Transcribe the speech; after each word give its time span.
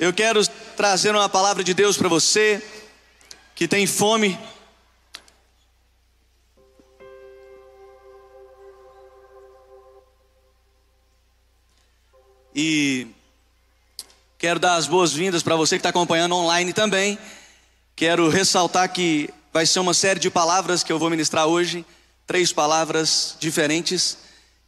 Eu 0.00 0.14
quero 0.14 0.42
trazer 0.78 1.10
uma 1.10 1.28
palavra 1.28 1.62
de 1.62 1.74
Deus 1.74 1.98
para 1.98 2.08
você 2.08 2.62
que 3.54 3.68
tem 3.68 3.86
fome. 3.86 4.38
E 12.54 13.08
quero 14.38 14.58
dar 14.58 14.76
as 14.76 14.86
boas-vindas 14.86 15.42
para 15.42 15.54
você 15.54 15.76
que 15.76 15.80
está 15.80 15.90
acompanhando 15.90 16.34
online 16.34 16.72
também. 16.72 17.18
Quero 17.94 18.30
ressaltar 18.30 18.90
que 18.90 19.28
vai 19.52 19.66
ser 19.66 19.80
uma 19.80 19.92
série 19.92 20.18
de 20.18 20.30
palavras 20.30 20.82
que 20.82 20.90
eu 20.90 20.98
vou 20.98 21.10
ministrar 21.10 21.46
hoje, 21.46 21.84
três 22.26 22.54
palavras 22.54 23.36
diferentes. 23.38 24.16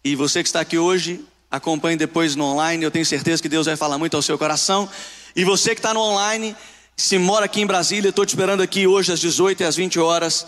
E 0.05 0.15
você 0.15 0.43
que 0.43 0.51
está 0.51 0.61
aqui 0.61 0.77
hoje, 0.77 1.25
acompanhe 1.51 1.97
depois 1.97 2.37
no 2.37 2.45
online. 2.45 2.85
Eu 2.85 2.91
tenho 2.91 3.07
certeza 3.07 3.41
que 3.41 3.49
Deus 3.49 3.65
vai 3.65 3.77
falar 3.77 3.97
muito 3.97 4.15
ao 4.15 4.21
seu 4.21 4.37
coração. 4.37 4.91
E 5.35 5.45
você 5.45 5.75
que 5.75 5.79
está 5.79 5.95
no 5.95 6.01
online, 6.01 6.55
se 6.97 7.19
mora 7.19 7.47
aqui 7.47 7.61
em 7.61 7.67
Brasília, 7.67 8.11
estou 8.11 8.27
te 8.27 8.31
esperando 8.31 8.63
aqui 8.63 8.87
hoje 8.87 9.13
às 9.13 9.21
18 9.21 9.63
e 9.63 9.65
às 9.65 9.77
20 9.77 9.99
horas, 9.99 10.47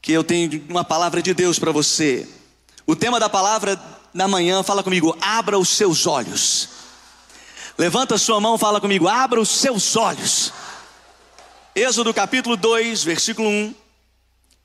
que 0.00 0.12
eu 0.12 0.22
tenho 0.22 0.64
uma 0.68 0.84
palavra 0.84 1.20
de 1.20 1.34
Deus 1.34 1.58
para 1.58 1.72
você. 1.72 2.26
O 2.86 2.94
tema 2.94 3.18
da 3.18 3.28
palavra 3.28 3.80
da 4.14 4.28
manhã, 4.28 4.62
fala 4.62 4.82
comigo, 4.82 5.16
abra 5.20 5.58
os 5.58 5.68
seus 5.68 6.06
olhos. 6.06 6.68
Levanta 7.76 8.18
sua 8.18 8.40
mão, 8.40 8.56
fala 8.56 8.80
comigo, 8.80 9.08
abra 9.08 9.40
os 9.40 9.48
seus 9.48 9.96
olhos. 9.96 10.52
Êxodo 11.74 12.12
capítulo 12.12 12.56
2, 12.56 13.04
versículo 13.04 13.48
1. 13.48 13.74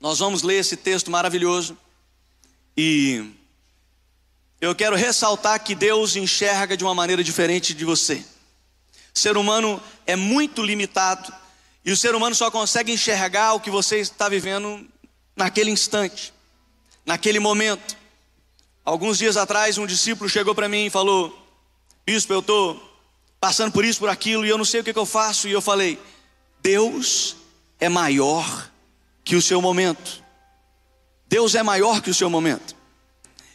Nós 0.00 0.18
vamos 0.18 0.42
ler 0.42 0.60
esse 0.60 0.76
texto 0.76 1.10
maravilhoso. 1.10 1.76
E 2.76 3.32
eu 4.60 4.74
quero 4.74 4.96
ressaltar 4.96 5.62
que 5.62 5.74
Deus 5.74 6.14
enxerga 6.14 6.76
de 6.76 6.84
uma 6.84 6.94
maneira 6.94 7.24
diferente 7.24 7.74
de 7.74 7.84
você. 7.84 8.24
O 9.16 9.18
ser 9.18 9.38
humano 9.38 9.82
é 10.06 10.14
muito 10.14 10.62
limitado 10.62 11.32
e 11.82 11.90
o 11.90 11.96
ser 11.96 12.14
humano 12.14 12.36
só 12.36 12.50
consegue 12.50 12.92
enxergar 12.92 13.54
o 13.54 13.60
que 13.60 13.70
você 13.70 13.96
está 13.96 14.28
vivendo 14.28 14.86
naquele 15.34 15.70
instante, 15.70 16.34
naquele 17.06 17.40
momento. 17.40 17.96
Alguns 18.84 19.16
dias 19.16 19.38
atrás, 19.38 19.78
um 19.78 19.86
discípulo 19.86 20.28
chegou 20.28 20.54
para 20.54 20.68
mim 20.68 20.84
e 20.84 20.90
falou: 20.90 21.34
Bispo, 22.04 22.30
eu 22.30 22.40
estou 22.40 23.00
passando 23.40 23.72
por 23.72 23.86
isso, 23.86 23.98
por 23.98 24.10
aquilo, 24.10 24.44
e 24.44 24.50
eu 24.50 24.58
não 24.58 24.66
sei 24.66 24.82
o 24.82 24.84
que, 24.84 24.92
que 24.92 24.98
eu 24.98 25.06
faço. 25.06 25.48
E 25.48 25.52
eu 25.52 25.62
falei: 25.62 25.98
Deus 26.60 27.36
é 27.80 27.88
maior 27.88 28.70
que 29.24 29.34
o 29.34 29.40
seu 29.40 29.62
momento. 29.62 30.22
Deus 31.26 31.54
é 31.54 31.62
maior 31.62 32.02
que 32.02 32.10
o 32.10 32.14
seu 32.14 32.28
momento. 32.28 32.76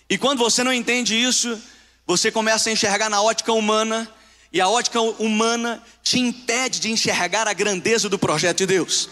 E 0.09 0.17
quando 0.17 0.39
você 0.39 0.63
não 0.63 0.73
entende 0.73 1.15
isso, 1.15 1.61
você 2.07 2.31
começa 2.31 2.67
a 2.67 2.73
enxergar 2.73 3.11
na 3.11 3.21
ótica 3.21 3.53
humana, 3.53 4.11
e 4.51 4.59
a 4.59 4.67
ótica 4.67 4.99
humana 5.01 5.81
te 6.03 6.19
impede 6.19 6.79
de 6.79 6.91
enxergar 6.91 7.47
a 7.47 7.53
grandeza 7.53 8.09
do 8.09 8.19
projeto 8.19 8.59
de 8.59 8.65
Deus. 8.65 9.09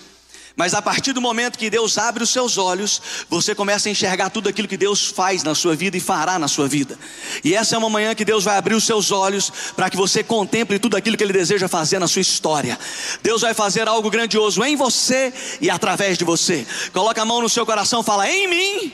Mas 0.56 0.74
a 0.74 0.82
partir 0.82 1.14
do 1.14 1.22
momento 1.22 1.58
que 1.58 1.70
Deus 1.70 1.98
abre 1.98 2.22
os 2.22 2.32
seus 2.32 2.58
olhos, 2.58 3.02
você 3.30 3.56
começa 3.56 3.88
a 3.88 3.92
enxergar 3.92 4.30
tudo 4.30 4.50
aquilo 4.50 4.68
que 4.68 4.76
Deus 4.76 5.06
faz 5.06 5.42
na 5.42 5.56
sua 5.56 5.74
vida 5.74 5.96
e 5.96 6.02
fará 6.02 6.38
na 6.38 6.50
sua 6.50 6.68
vida. 6.68 7.00
E 7.44 7.56
essa 7.56 7.76
é 7.76 7.78
uma 7.78 7.90
manhã 7.90 8.14
que 8.14 8.26
Deus 8.26 8.44
vai 8.44 8.58
abrir 8.58 8.76
os 8.76 8.84
seus 8.84 9.10
olhos 9.10 9.50
para 9.76 9.90
que 9.90 9.96
você 9.96 10.22
contemple 10.22 10.78
tudo 10.78 10.98
aquilo 10.98 11.16
que 11.16 11.24
Ele 11.24 11.32
deseja 11.32 11.70
fazer 11.70 11.98
na 12.00 12.10
sua 12.10 12.22
história. 12.22 12.78
Deus 13.24 13.42
vai 13.42 13.54
fazer 13.54 13.88
algo 13.88 14.10
grandioso 14.10 14.62
em 14.64 14.76
você 14.76 15.34
e 15.62 15.70
através 15.70 16.18
de 16.18 16.26
você. 16.26 16.68
Coloca 16.92 17.22
a 17.22 17.26
mão 17.26 17.42
no 17.42 17.48
seu 17.48 17.66
coração, 17.66 18.04
fala 18.04 18.30
em 18.30 18.48
mim 18.48 18.94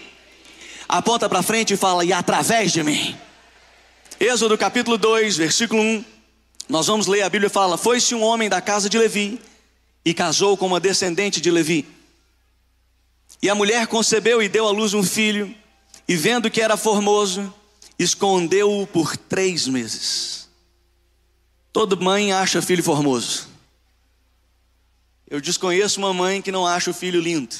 aponta 0.88 1.28
para 1.28 1.42
frente 1.42 1.74
e 1.74 1.78
fala: 1.78 2.06
e 2.06 2.14
através 2.14 2.72
de 2.72 2.84
mim. 2.84 3.18
Êxodo 4.20 4.58
capítulo 4.58 4.98
2, 4.98 5.38
versículo 5.38 5.82
1. 5.82 6.15
Nós 6.68 6.88
vamos 6.88 7.06
ler 7.06 7.22
a 7.22 7.30
Bíblia 7.30 7.50
fala: 7.50 7.78
Foi-se 7.78 8.16
um 8.16 8.24
homem 8.24 8.50
da 8.50 8.62
casa 8.62 8.90
de 8.90 8.98
Levi 8.98 9.40
e 10.04 10.14
casou 10.14 10.58
com 10.58 10.66
uma 10.66 10.80
descendente 10.80 11.40
de 11.40 11.52
Levi. 11.52 11.86
E 13.42 13.50
a 13.50 13.56
mulher 13.56 13.88
concebeu 13.88 14.42
e 14.42 14.50
deu 14.50 14.68
à 14.68 14.72
luz 14.72 14.94
um 14.94 15.04
filho, 15.04 15.54
e 16.08 16.16
vendo 16.16 16.50
que 16.50 16.62
era 16.62 16.78
formoso, 16.78 17.54
escondeu-o 17.98 18.88
por 18.88 19.16
três 19.16 19.68
meses. 19.68 20.50
Toda 21.72 21.96
mãe 21.96 22.32
acha 22.32 22.62
filho 22.62 22.84
formoso. 22.84 23.50
Eu 25.28 25.42
desconheço 25.42 26.00
uma 26.00 26.14
mãe 26.14 26.42
que 26.42 26.52
não 26.52 26.66
acha 26.66 26.92
o 26.92 26.94
filho 26.94 27.20
lindo. 27.20 27.56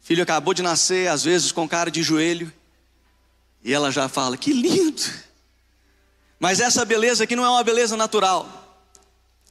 Filho 0.00 0.22
acabou 0.22 0.54
de 0.54 0.62
nascer, 0.62 1.08
às 1.08 1.24
vezes 1.24 1.52
com 1.52 1.68
cara 1.68 1.90
de 1.90 2.02
joelho, 2.02 2.52
e 3.64 3.72
ela 3.72 3.90
já 3.90 4.08
fala: 4.08 4.36
Que 4.36 4.52
lindo! 4.52 5.02
Mas 6.42 6.58
essa 6.58 6.84
beleza 6.84 7.22
aqui 7.22 7.36
não 7.36 7.44
é 7.44 7.48
uma 7.48 7.62
beleza 7.62 7.96
natural. 7.96 8.48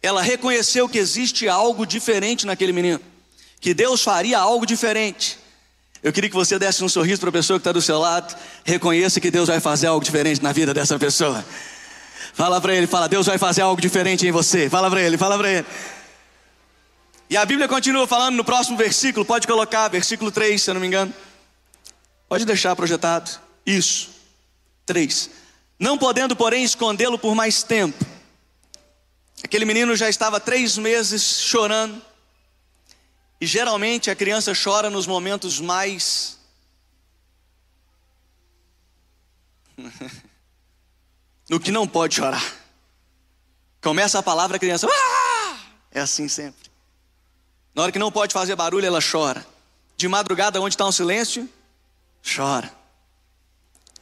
Ela 0.03 0.22
reconheceu 0.22 0.90
que 0.90 0.97
existe 0.97 1.47
algo 1.47 1.85
diferente 1.85 2.46
naquele 2.46 2.74
menino, 2.74 3.00
que 3.62 3.74
Deus 3.74 4.03
faria 4.03 4.38
algo 4.38 4.66
diferente. 4.66 5.40
Eu 6.03 6.12
queria 6.12 6.29
que 6.29 6.35
você 6.35 6.59
desse 6.59 6.84
um 6.84 6.90
sorriso 6.90 7.22
para 7.22 7.29
a 7.29 7.31
pessoa 7.31 7.57
que 7.57 7.62
está 7.62 7.72
do 7.72 7.81
seu 7.81 7.97
lado, 7.97 8.38
reconheça 8.66 9.22
que 9.22 9.31
Deus 9.31 9.47
vai 9.47 9.62
fazer 9.62 9.88
algo 9.88 10.03
diferente 10.03 10.44
na 10.44 10.52
vida 10.52 10.74
dessa 10.74 11.00
pessoa. 11.00 11.46
Fala 12.34 12.59
para 12.59 12.75
ele, 12.75 12.88
fala, 12.88 13.08
Deus 13.08 13.25
vai 13.25 13.38
fazer 13.38 13.62
algo 13.62 13.81
diferente 13.81 14.28
em 14.28 14.31
você. 14.31 14.69
Fala 14.69 14.90
para 14.90 15.02
ele, 15.02 15.18
fala 15.18 15.38
para 15.38 15.50
ele. 15.50 15.66
E 17.29 17.38
a 17.38 17.46
Bíblia 17.46 17.69
continua 17.69 18.06
falando 18.06 18.35
no 18.35 18.44
próximo 18.44 18.75
versículo, 18.75 19.25
pode 19.25 19.47
colocar, 19.47 19.88
versículo 19.88 20.29
3, 20.29 20.62
se 20.62 20.69
eu 20.69 20.73
não 20.73 20.81
me 20.81 20.88
engano. 20.88 21.13
Pode 22.28 22.44
deixar 22.44 22.75
projetado. 22.75 23.31
Isso. 23.66 24.09
3. 24.85 25.41
Não 25.81 25.97
podendo, 25.97 26.35
porém, 26.35 26.63
escondê-lo 26.63 27.17
por 27.17 27.33
mais 27.33 27.63
tempo. 27.63 28.05
Aquele 29.43 29.65
menino 29.65 29.95
já 29.95 30.07
estava 30.07 30.39
três 30.39 30.77
meses 30.77 31.39
chorando. 31.39 31.99
E 33.41 33.47
geralmente 33.47 34.11
a 34.11 34.15
criança 34.15 34.53
chora 34.53 34.91
nos 34.91 35.07
momentos 35.07 35.59
mais. 35.59 36.37
no 41.49 41.59
que 41.59 41.71
não 41.71 41.87
pode 41.87 42.13
chorar. 42.13 42.45
Começa 43.81 44.19
a 44.19 44.23
palavra, 44.23 44.57
a 44.57 44.59
criança. 44.59 44.87
Ah! 44.87 45.57
É 45.91 46.01
assim 46.01 46.27
sempre. 46.27 46.69
Na 47.73 47.81
hora 47.81 47.91
que 47.91 47.97
não 47.97 48.11
pode 48.11 48.33
fazer 48.33 48.55
barulho, 48.55 48.85
ela 48.85 48.99
chora. 49.01 49.43
De 49.97 50.07
madrugada, 50.07 50.61
onde 50.61 50.75
está 50.75 50.85
um 50.85 50.91
silêncio, 50.91 51.49
chora. 52.23 52.71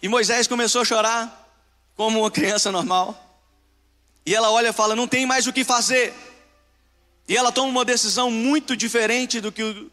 E 0.01 0.09
Moisés 0.09 0.45
começou 0.45 0.81
a 0.81 0.85
chorar, 0.85 1.39
como 1.99 2.21
uma 2.21 2.31
criança 2.31 2.71
normal. 2.71 3.13
E 4.25 4.33
ela 4.33 4.49
olha 4.49 4.69
e 4.69 4.73
fala: 4.73 4.95
Não 4.95 5.05
tem 5.05 5.25
mais 5.25 5.47
o 5.47 5.51
que 5.51 5.65
fazer. 5.65 6.13
E 7.27 7.35
ela 7.35 7.51
toma 7.51 7.67
uma 7.67 7.83
decisão 7.83 8.31
muito 8.31 8.73
diferente 8.77 9.41
do 9.41 9.51
que 9.51 9.91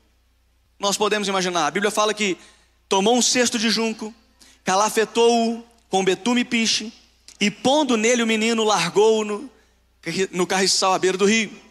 nós 0.79 0.97
podemos 0.97 1.27
imaginar. 1.27 1.67
A 1.67 1.71
Bíblia 1.73 1.91
fala 1.91 2.15
que 2.15 2.39
tomou 2.89 3.17
um 3.17 3.21
cesto 3.21 3.59
de 3.59 3.71
junco, 3.71 4.15
calafetou-o 4.63 5.65
com 5.91 6.05
betume 6.05 6.43
e 6.43 6.45
piche, 6.45 6.93
e 7.41 7.51
pondo 7.51 7.97
nele 7.97 8.23
o 8.23 8.27
menino, 8.27 8.63
largou-o 8.63 9.25
no, 9.25 9.51
no 10.31 10.47
carriçal 10.47 10.95
à 10.95 10.99
beira 11.01 11.19
do 11.19 11.25
rio 11.25 11.67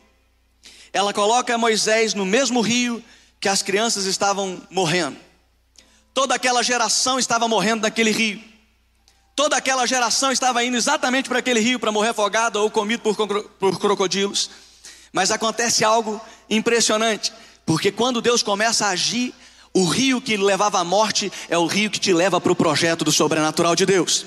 ela 0.96 1.14
coloca 1.14 1.58
Moisés 1.58 2.14
no 2.14 2.26
mesmo 2.26 2.62
rio 2.62 3.04
que 3.42 3.50
as 3.50 3.62
crianças 3.62 4.06
estavam 4.06 4.62
morrendo. 4.70 5.18
Toda 6.14 6.34
aquela 6.34 6.64
geração 6.64 7.20
estava 7.20 7.50
morrendo 7.50 7.82
naquele 7.82 8.12
rio. 8.12 8.42
Toda 9.36 9.58
aquela 9.58 9.86
geração 9.86 10.32
estava 10.32 10.64
indo 10.64 10.78
exatamente 10.78 11.28
para 11.28 11.40
aquele 11.40 11.60
rio 11.60 11.78
para 11.78 11.92
morrer 11.92 12.10
afogado 12.10 12.56
ou 12.56 12.72
comido 12.72 13.02
por, 13.02 13.44
por 13.44 13.80
crocodilos. 13.80 14.50
Mas 15.12 15.30
acontece 15.30 15.84
algo 15.84 16.22
impressionante, 16.50 17.34
porque 17.66 17.92
quando 17.92 18.22
Deus 18.22 18.42
começa 18.42 18.86
a 18.86 18.90
agir, 18.90 19.34
o 19.76 19.84
rio 19.84 20.22
que 20.22 20.38
levava 20.38 20.80
à 20.80 20.86
morte 20.86 21.30
é 21.50 21.58
o 21.58 21.66
rio 21.66 21.92
que 21.92 22.00
te 22.00 22.14
leva 22.14 22.40
para 22.40 22.50
o 22.50 22.56
projeto 22.56 23.04
do 23.04 23.12
sobrenatural 23.12 23.76
de 23.76 23.86
Deus. 23.86 24.26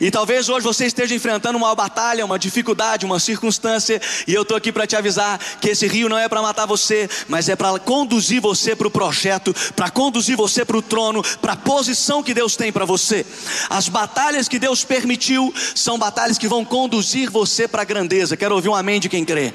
E 0.00 0.10
talvez 0.10 0.48
hoje 0.48 0.64
você 0.64 0.86
esteja 0.86 1.14
enfrentando 1.14 1.58
uma 1.58 1.74
batalha, 1.74 2.24
uma 2.24 2.38
dificuldade, 2.38 3.04
uma 3.04 3.20
circunstância, 3.20 4.00
e 4.26 4.32
eu 4.32 4.40
estou 4.40 4.56
aqui 4.56 4.72
para 4.72 4.86
te 4.86 4.96
avisar 4.96 5.38
que 5.60 5.68
esse 5.68 5.86
rio 5.86 6.08
não 6.08 6.16
é 6.16 6.30
para 6.30 6.40
matar 6.40 6.64
você, 6.64 7.10
mas 7.28 7.46
é 7.46 7.54
para 7.54 7.78
conduzir 7.78 8.40
você 8.40 8.74
para 8.74 8.88
o 8.88 8.90
projeto, 8.90 9.54
para 9.76 9.90
conduzir 9.90 10.34
você 10.34 10.64
para 10.64 10.78
o 10.78 10.82
trono, 10.82 11.22
para 11.42 11.52
a 11.52 11.56
posição 11.56 12.22
que 12.22 12.32
Deus 12.32 12.56
tem 12.56 12.72
para 12.72 12.86
você. 12.86 13.26
As 13.68 13.90
batalhas 13.90 14.48
que 14.48 14.58
Deus 14.58 14.82
permitiu 14.82 15.52
são 15.74 15.98
batalhas 15.98 16.38
que 16.38 16.48
vão 16.48 16.64
conduzir 16.64 17.30
você 17.30 17.68
para 17.68 17.82
a 17.82 17.84
grandeza. 17.84 18.34
Quero 18.34 18.54
ouvir 18.54 18.70
um 18.70 18.74
amém 18.74 18.98
de 18.98 19.10
quem 19.10 19.26
crê. 19.26 19.52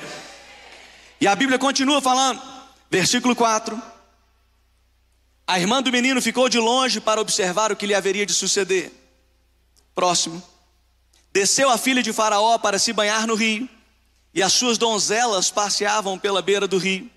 E 1.20 1.26
a 1.26 1.36
Bíblia 1.36 1.58
continua 1.58 2.00
falando, 2.00 2.40
versículo 2.92 3.36
4. 3.36 3.91
A 5.52 5.60
irmã 5.60 5.84
do 5.84 5.92
menino 5.92 6.22
ficou 6.22 6.48
de 6.48 6.58
longe 6.58 7.02
para 7.02 7.20
observar 7.20 7.74
o 7.74 7.76
que 7.76 7.86
lhe 7.86 7.94
haveria 7.94 8.26
de 8.26 8.34
suceder. 8.34 8.90
Próximo. 9.94 10.42
Desceu 11.34 11.70
a 11.70 11.78
filha 11.78 12.02
de 12.02 12.14
Faraó 12.14 12.58
para 12.58 12.80
se 12.80 12.94
banhar 12.94 13.28
no 13.28 13.36
rio, 13.36 13.68
e 14.34 14.42
as 14.42 14.54
suas 14.54 14.78
donzelas 14.78 15.52
passeavam 15.52 16.18
pela 16.18 16.42
beira 16.42 16.70
do 16.70 16.78
rio. 16.78 17.12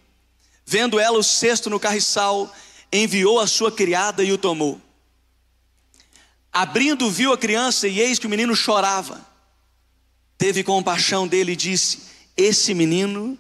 Vendo 0.67 0.99
ela 0.99 1.17
o 1.17 1.23
cesto 1.23 1.71
no 1.71 1.79
carriçal, 1.79 2.53
enviou 2.93 3.39
a 3.39 3.47
sua 3.47 3.71
criada 3.71 4.25
e 4.25 4.33
o 4.33 4.39
tomou. 4.39 4.81
Abrindo, 6.53 7.09
viu 7.09 7.33
a 7.33 7.39
criança, 7.39 7.87
e 7.87 8.01
eis 8.01 8.19
que 8.19 8.27
o 8.27 8.31
menino 8.31 8.57
chorava. 8.57 9.25
Teve 10.37 10.65
compaixão 10.65 11.29
dele 11.29 11.53
e 11.53 11.57
disse: 11.57 12.03
Esse 12.37 12.75
menino 12.75 13.39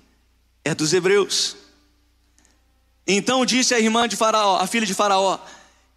é 0.65 0.73
dos 0.73 0.93
hebreus. 0.93 1.64
Então 3.07 3.45
disse 3.45 3.75
a 3.75 3.79
irmã 3.79 4.09
de 4.09 4.17
Faraó, 4.17 4.59
a 4.59 4.67
filha 4.67 4.87
de 4.87 4.95
Faraó: 4.95 5.39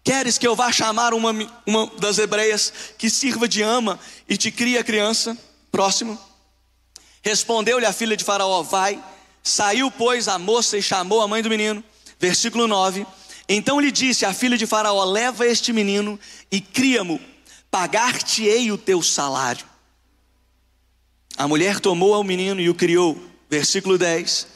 Queres 0.04 0.38
que 0.38 0.46
eu 0.46 0.54
vá 0.54 0.70
chamar 0.70 1.14
uma, 1.14 1.34
uma 1.66 1.86
das 1.98 2.18
hebreias 2.18 2.72
que 2.96 3.08
sirva 3.08 3.48
de 3.48 3.62
ama 3.62 3.98
e 4.28 4.36
te 4.36 4.50
crie 4.50 4.78
a 4.78 4.84
criança? 4.84 5.36
Próximo. 5.70 6.18
Respondeu-lhe 7.22 7.86
a 7.86 7.92
filha 7.92 8.16
de 8.16 8.24
Faraó: 8.24 8.62
Vai. 8.62 9.02
Saiu, 9.42 9.90
pois, 9.90 10.28
a 10.28 10.38
moça 10.38 10.76
e 10.76 10.82
chamou 10.82 11.22
a 11.22 11.28
mãe 11.28 11.42
do 11.42 11.48
menino. 11.48 11.82
Versículo 12.18 12.66
9. 12.66 13.06
Então 13.48 13.80
lhe 13.80 13.90
disse 13.90 14.26
a 14.26 14.34
filha 14.34 14.58
de 14.58 14.66
Faraó: 14.66 15.04
Leva 15.04 15.46
este 15.46 15.72
menino 15.72 16.18
e 16.50 16.60
cria-mo, 16.60 17.20
pagar-te-ei 17.70 18.70
o 18.70 18.76
teu 18.76 19.02
salário. 19.02 19.66
A 21.36 21.46
mulher 21.46 21.80
tomou 21.80 22.14
ao 22.14 22.24
menino 22.24 22.60
e 22.60 22.68
o 22.68 22.74
criou. 22.74 23.16
Versículo 23.48 23.96
10. 23.96 24.46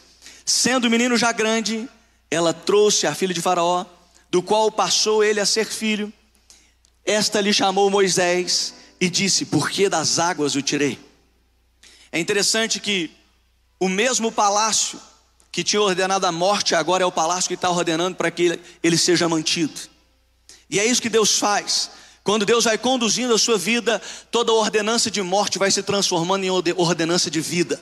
Sendo 0.44 0.86
o 0.86 0.90
menino 0.90 1.16
já 1.16 1.32
grande, 1.32 1.88
ela 2.32 2.54
trouxe 2.54 3.06
a 3.06 3.14
filha 3.14 3.34
de 3.34 3.42
Faraó, 3.42 3.84
do 4.30 4.42
qual 4.42 4.72
passou 4.72 5.22
ele 5.22 5.38
a 5.38 5.44
ser 5.44 5.66
filho. 5.66 6.10
Esta 7.04 7.40
lhe 7.42 7.52
chamou 7.52 7.90
Moisés 7.90 8.74
e 8.98 9.10
disse: 9.10 9.44
Por 9.44 9.68
que 9.68 9.86
das 9.86 10.18
águas 10.18 10.54
o 10.54 10.62
tirei? 10.62 10.98
É 12.10 12.18
interessante 12.18 12.80
que 12.80 13.10
o 13.78 13.86
mesmo 13.86 14.32
palácio 14.32 14.98
que 15.50 15.62
tinha 15.62 15.82
ordenado 15.82 16.26
a 16.26 16.32
morte, 16.32 16.74
agora 16.74 17.02
é 17.02 17.06
o 17.06 17.12
palácio 17.12 17.48
que 17.48 17.54
está 17.54 17.68
ordenando 17.68 18.16
para 18.16 18.30
que 18.30 18.58
ele 18.82 18.96
seja 18.96 19.28
mantido. 19.28 19.78
E 20.70 20.80
é 20.80 20.86
isso 20.86 21.02
que 21.02 21.10
Deus 21.10 21.38
faz. 21.38 21.90
Quando 22.24 22.46
Deus 22.46 22.64
vai 22.64 22.78
conduzindo 22.78 23.34
a 23.34 23.38
sua 23.38 23.58
vida, 23.58 24.00
toda 24.30 24.54
ordenança 24.54 25.10
de 25.10 25.20
morte 25.20 25.58
vai 25.58 25.70
se 25.70 25.82
transformando 25.82 26.44
em 26.44 26.50
ordenança 26.50 27.30
de 27.30 27.42
vida. 27.42 27.78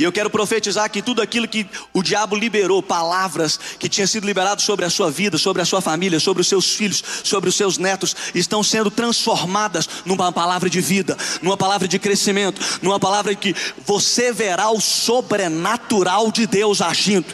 E 0.00 0.02
eu 0.02 0.10
quero 0.10 0.30
profetizar 0.30 0.90
que 0.90 1.02
tudo 1.02 1.20
aquilo 1.20 1.46
que 1.46 1.68
o 1.92 2.02
diabo 2.02 2.34
liberou, 2.34 2.82
palavras 2.82 3.60
que 3.78 3.86
tinha 3.86 4.06
sido 4.06 4.26
liberado 4.26 4.62
sobre 4.62 4.86
a 4.86 4.88
sua 4.88 5.10
vida, 5.10 5.36
sobre 5.36 5.60
a 5.60 5.64
sua 5.66 5.82
família, 5.82 6.18
sobre 6.18 6.40
os 6.40 6.48
seus 6.48 6.74
filhos, 6.74 7.04
sobre 7.22 7.50
os 7.50 7.54
seus 7.54 7.76
netos, 7.76 8.16
estão 8.34 8.62
sendo 8.62 8.90
transformadas 8.90 9.86
numa 10.06 10.32
palavra 10.32 10.70
de 10.70 10.80
vida, 10.80 11.18
numa 11.42 11.54
palavra 11.54 11.86
de 11.86 11.98
crescimento, 11.98 12.62
numa 12.80 12.98
palavra 12.98 13.34
que 13.34 13.54
você 13.84 14.32
verá 14.32 14.70
o 14.70 14.80
sobrenatural 14.80 16.32
de 16.32 16.46
Deus 16.46 16.80
agindo. 16.80 17.28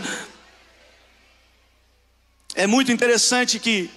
É 2.56 2.66
muito 2.66 2.90
interessante 2.90 3.60
que 3.60 3.88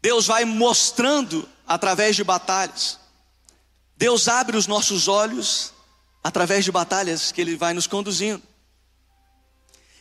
Deus 0.00 0.26
vai 0.26 0.46
mostrando 0.46 1.46
através 1.68 2.16
de 2.16 2.24
batalhas. 2.24 2.98
Deus 3.94 4.26
abre 4.26 4.56
os 4.56 4.66
nossos 4.66 5.06
olhos 5.06 5.78
através 6.22 6.64
de 6.64 6.72
batalhas 6.72 7.32
que 7.32 7.40
Ele 7.40 7.56
vai 7.56 7.72
nos 7.72 7.86
conduzindo. 7.86 8.42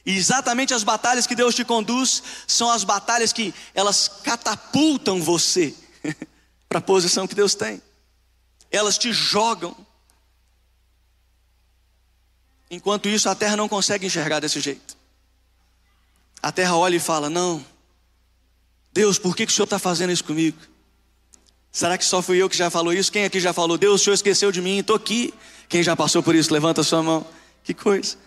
E 0.05 0.15
exatamente 0.15 0.73
as 0.73 0.83
batalhas 0.83 1.27
que 1.27 1.35
Deus 1.35 1.53
te 1.53 1.63
conduz 1.63 2.23
são 2.47 2.71
as 2.71 2.83
batalhas 2.83 3.33
que 3.33 3.53
elas 3.73 4.07
catapultam 4.23 5.21
você 5.21 5.75
para 6.67 6.79
a 6.79 6.81
posição 6.81 7.27
que 7.27 7.35
Deus 7.35 7.53
tem. 7.53 7.81
Elas 8.71 8.97
te 8.97 9.11
jogam. 9.11 9.75
Enquanto 12.71 13.09
isso, 13.09 13.29
a 13.29 13.35
terra 13.35 13.55
não 13.55 13.67
consegue 13.67 14.05
enxergar 14.05 14.39
desse 14.39 14.59
jeito. 14.59 14.97
A 16.41 16.51
terra 16.51 16.75
olha 16.75 16.95
e 16.95 16.99
fala: 16.99 17.29
Não, 17.29 17.65
Deus, 18.93 19.19
por 19.19 19.35
que, 19.35 19.45
que 19.45 19.51
o 19.51 19.55
Senhor 19.55 19.65
está 19.65 19.79
fazendo 19.79 20.11
isso 20.11 20.23
comigo? 20.23 20.57
Será 21.71 21.97
que 21.97 22.05
só 22.05 22.21
fui 22.21 22.37
eu 22.41 22.49
que 22.49 22.57
já 22.57 22.69
falou 22.69 22.91
isso? 22.93 23.11
Quem 23.11 23.25
aqui 23.25 23.39
já 23.39 23.53
falou? 23.53 23.77
Deus, 23.77 24.01
o 24.01 24.03
Senhor 24.03 24.15
esqueceu 24.15 24.51
de 24.51 24.61
mim, 24.61 24.79
estou 24.79 24.95
aqui. 24.95 25.33
Quem 25.67 25.83
já 25.83 25.95
passou 25.95 26.23
por 26.23 26.33
isso, 26.33 26.51
levanta 26.51 26.81
a 26.81 26.83
sua 26.83 27.03
mão. 27.03 27.27
Que 27.63 27.73
coisa. 27.73 28.17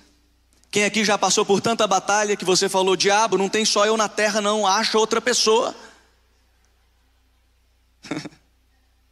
Quem 0.70 0.84
aqui 0.84 1.04
já 1.04 1.18
passou 1.18 1.44
por 1.44 1.60
tanta 1.60 1.86
batalha 1.86 2.36
que 2.36 2.44
você 2.44 2.68
falou, 2.68 2.96
diabo, 2.96 3.36
não 3.36 3.48
tem 3.48 3.64
só 3.64 3.84
eu 3.84 3.96
na 3.96 4.08
terra, 4.08 4.40
não, 4.40 4.66
acha 4.66 4.96
outra 4.96 5.20
pessoa. 5.20 5.74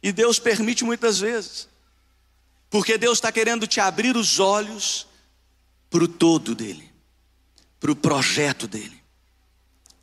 e 0.01 0.11
Deus 0.11 0.39
permite 0.39 0.83
muitas 0.83 1.19
vezes, 1.19 1.69
porque 2.69 2.97
Deus 2.97 3.17
está 3.17 3.31
querendo 3.31 3.67
te 3.67 3.79
abrir 3.79 4.17
os 4.17 4.39
olhos 4.39 5.05
para 5.87 6.03
o 6.03 6.07
todo 6.07 6.55
dele, 6.55 6.89
para 7.79 7.91
o 7.91 7.95
projeto 7.95 8.67
dele. 8.67 8.99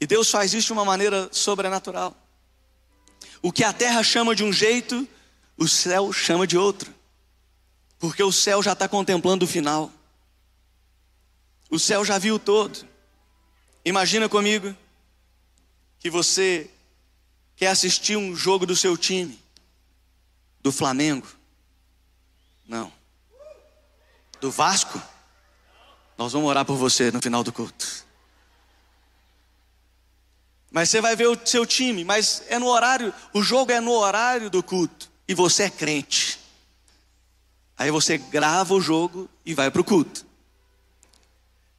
E 0.00 0.06
Deus 0.06 0.30
faz 0.30 0.54
isso 0.54 0.69
de 0.69 0.72
uma 0.75 0.84
maneira 0.84 1.28
sobrenatural. 1.32 2.14
O 3.43 3.52
que 3.52 3.64
a 3.64 3.73
terra 3.73 4.02
chama 4.02 4.35
de 4.35 4.43
um 4.43 4.52
jeito, 4.52 5.06
o 5.56 5.69
céu 5.69 6.12
chama 6.12 6.46
de 6.46 6.56
outro. 6.56 6.93
Porque 7.99 8.23
o 8.23 8.32
céu 8.32 8.62
já 8.62 8.73
está 8.73 8.88
contemplando 8.88 9.44
o 9.44 9.49
final. 9.49 9.93
O 11.70 11.79
céu 11.79 12.05
já 12.05 12.19
viu 12.19 12.38
todo. 12.38 12.87
Imagina 13.85 14.29
comigo 14.29 14.75
que 15.99 16.11
você 16.11 16.70
quer 17.56 17.69
assistir 17.69 18.17
um 18.17 18.35
jogo 18.37 18.64
do 18.64 18.76
seu 18.76 18.96
time, 18.96 19.38
do 20.61 20.70
Flamengo. 20.70 21.26
Não. 22.67 22.93
Do 24.40 24.50
Vasco? 24.50 25.00
Nós 26.17 26.32
vamos 26.32 26.49
orar 26.49 26.64
por 26.64 26.76
você 26.76 27.11
no 27.11 27.20
final 27.20 27.43
do 27.43 27.52
culto. 27.52 28.07
Mas 30.78 30.90
você 30.90 31.00
vai 31.00 31.16
ver 31.16 31.26
o 31.26 31.36
seu 31.44 31.66
time, 31.66 32.04
mas 32.04 32.44
é 32.46 32.56
no 32.56 32.69
horário, 32.69 33.12
o 33.34 33.42
jogo 33.42 33.72
é 33.72 33.80
no 33.80 33.90
horário 33.90 34.48
do 34.48 34.62
culto. 34.62 35.10
E 35.26 35.34
você 35.34 35.64
é 35.64 35.70
crente. 35.70 36.38
Aí 37.76 37.90
você 37.90 38.16
grava 38.16 38.72
o 38.75 38.80
jogo 38.80 39.28
e 39.44 39.54
vai 39.54 39.72
para 39.72 39.80
o 39.80 39.84
culto. 39.84 40.25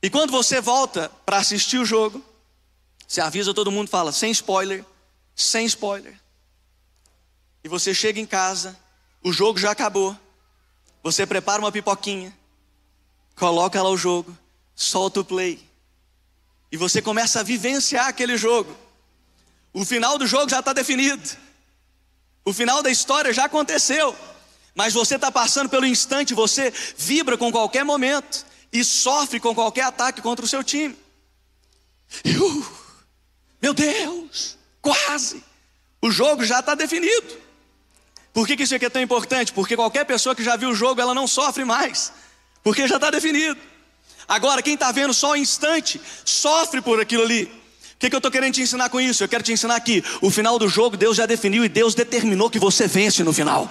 E 0.03 0.09
quando 0.09 0.31
você 0.31 0.59
volta 0.59 1.07
para 1.25 1.37
assistir 1.37 1.77
o 1.77 1.85
jogo, 1.85 2.21
você 3.07 3.21
avisa 3.21 3.53
todo 3.53 3.71
mundo, 3.71 3.87
fala 3.87 4.11
sem 4.11 4.31
spoiler, 4.31 4.83
sem 5.33 5.65
spoiler. 5.65 6.19
E 7.63 7.69
você 7.69 7.93
chega 7.93 8.19
em 8.19 8.25
casa, 8.25 8.77
o 9.23 9.31
jogo 9.31 9.57
já 9.57 9.71
acabou. 9.71 10.13
Você 11.01 11.25
prepara 11.25 11.61
uma 11.61 11.71
pipoquinha, 11.71 12.37
coloca 13.33 13.81
lá 13.81 13.89
o 13.89 13.95
jogo, 13.95 14.37
solta 14.75 15.21
o 15.21 15.25
play. 15.25 15.65
E 16.69 16.75
você 16.75 17.01
começa 17.01 17.39
a 17.39 17.43
vivenciar 17.43 18.05
aquele 18.05 18.35
jogo. 18.35 18.88
O 19.73 19.85
final 19.85 20.17
do 20.17 20.25
jogo 20.25 20.49
já 20.49 20.59
está 20.59 20.73
definido. 20.73 21.21
O 22.43 22.53
final 22.53 22.81
da 22.81 22.89
história 22.89 23.33
já 23.33 23.45
aconteceu. 23.45 24.15
Mas 24.73 24.93
você 24.93 25.15
está 25.15 25.31
passando 25.31 25.69
pelo 25.69 25.85
instante, 25.85 26.33
você 26.33 26.73
vibra 26.97 27.37
com 27.37 27.51
qualquer 27.51 27.83
momento 27.83 28.45
e 28.71 28.83
sofre 28.83 29.39
com 29.39 29.53
qualquer 29.53 29.83
ataque 29.83 30.21
contra 30.21 30.45
o 30.45 30.47
seu 30.47 30.63
time. 30.63 30.97
Uh, 32.25 32.65
meu 33.61 33.73
Deus, 33.73 34.57
quase. 34.81 35.43
O 36.01 36.09
jogo 36.09 36.45
já 36.45 36.59
está 36.59 36.75
definido. 36.75 37.37
Por 38.33 38.47
que, 38.47 38.61
isso 38.63 38.75
aqui 38.75 38.85
é 38.85 38.89
tão 38.89 39.01
importante? 39.01 39.51
Porque 39.51 39.75
qualquer 39.75 40.05
pessoa 40.05 40.35
que 40.35 40.43
já 40.43 40.55
viu 40.55 40.69
o 40.69 40.75
jogo, 40.75 41.01
ela 41.01 41.13
não 41.13 41.27
sofre 41.27 41.65
mais. 41.65 42.13
Porque 42.63 42.87
já 42.87 42.95
está 42.95 43.09
definido. 43.09 43.59
Agora, 44.27 44.61
quem 44.61 44.75
está 44.75 44.91
vendo 44.91 45.13
só 45.13 45.31
um 45.31 45.35
instante, 45.35 45.99
sofre 46.23 46.81
por 46.81 47.01
aquilo 47.01 47.23
ali. 47.23 47.58
Que, 47.99 48.09
que 48.09 48.15
eu 48.15 48.19
estou 48.19 48.31
querendo 48.31 48.53
te 48.53 48.61
ensinar 48.61 48.87
com 48.87 49.01
isso? 49.01 49.21
Eu 49.21 49.27
quero 49.27 49.43
te 49.43 49.51
ensinar 49.51 49.77
que 49.81 50.01
o 50.21 50.29
final 50.29 50.57
do 50.57 50.69
jogo 50.69 50.95
Deus 50.95 51.17
já 51.17 51.25
definiu 51.25 51.65
e 51.65 51.69
Deus 51.69 51.93
determinou 51.93 52.49
que 52.49 52.57
você 52.57 52.87
vence 52.87 53.25
no 53.25 53.33
final. 53.33 53.69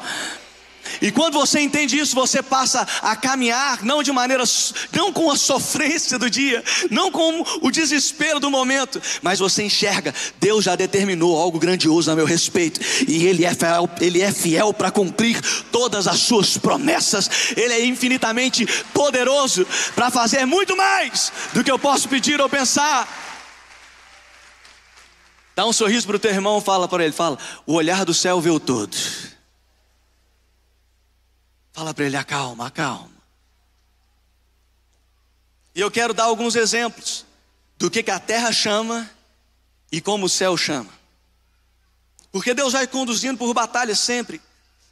E 1.00 1.10
quando 1.10 1.34
você 1.34 1.60
entende 1.60 1.98
isso, 1.98 2.14
você 2.14 2.42
passa 2.42 2.86
a 3.00 3.16
caminhar 3.16 3.82
não 3.82 4.02
de 4.02 4.12
maneira, 4.12 4.44
não 4.92 5.12
com 5.12 5.30
a 5.30 5.36
sofrência 5.36 6.18
do 6.18 6.28
dia, 6.28 6.62
não 6.90 7.10
com 7.10 7.42
o 7.62 7.70
desespero 7.70 8.38
do 8.38 8.50
momento, 8.50 9.00
mas 9.22 9.38
você 9.38 9.62
enxerga, 9.62 10.14
Deus 10.38 10.64
já 10.64 10.76
determinou 10.76 11.38
algo 11.38 11.58
grandioso 11.58 12.10
a 12.10 12.16
meu 12.16 12.24
respeito, 12.24 12.80
e 13.06 13.26
Ele 13.26 13.44
é 13.44 13.54
fiel, 13.54 13.88
Ele 14.00 14.20
é 14.20 14.32
fiel 14.32 14.72
para 14.72 14.90
cumprir 14.90 15.40
todas 15.70 16.06
as 16.06 16.20
suas 16.20 16.56
promessas, 16.58 17.30
Ele 17.56 17.72
é 17.72 17.84
infinitamente 17.84 18.66
poderoso 18.92 19.66
para 19.94 20.10
fazer 20.10 20.44
muito 20.46 20.76
mais 20.76 21.32
do 21.52 21.62
que 21.62 21.70
eu 21.70 21.78
posso 21.78 22.08
pedir 22.08 22.40
ou 22.40 22.48
pensar. 22.48 23.26
Dá 25.58 25.66
um 25.66 25.72
sorriso 25.72 26.06
para 26.06 26.14
o 26.14 26.20
teu 26.20 26.30
irmão, 26.30 26.60
fala 26.60 26.86
para 26.86 27.02
ele, 27.02 27.12
fala, 27.12 27.36
o 27.66 27.74
olhar 27.74 28.04
do 28.04 28.14
céu 28.14 28.40
vê 28.40 28.48
o 28.48 28.60
todo. 28.60 28.96
Fala 31.72 31.92
para 31.92 32.04
ele: 32.04 32.16
acalma, 32.16 32.68
acalma. 32.68 33.10
E 35.74 35.80
eu 35.80 35.90
quero 35.90 36.14
dar 36.14 36.26
alguns 36.26 36.54
exemplos 36.54 37.26
do 37.76 37.90
que, 37.90 38.04
que 38.04 38.10
a 38.12 38.20
terra 38.20 38.52
chama 38.52 39.10
e 39.90 40.00
como 40.00 40.26
o 40.26 40.28
céu 40.28 40.56
chama. 40.56 40.92
Porque 42.30 42.54
Deus 42.54 42.74
vai 42.74 42.86
conduzindo 42.86 43.36
por 43.36 43.52
batalhas 43.52 43.98
sempre. 43.98 44.40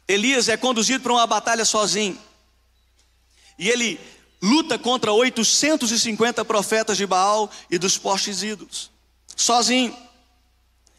Elias 0.05 0.49
é 0.49 0.57
conduzido 0.57 1.01
para 1.01 1.13
uma 1.13 1.25
batalha 1.25 1.63
sozinho. 1.63 2.19
E 3.57 3.69
ele 3.69 3.97
luta 4.41 4.77
contra 4.77 5.13
850 5.13 6.43
profetas 6.43 6.97
de 6.97 7.05
Baal 7.07 7.49
e 7.71 7.77
dos 7.77 7.97
postes 7.97 8.43
ídolos, 8.43 8.91
sozinho. 9.33 10.06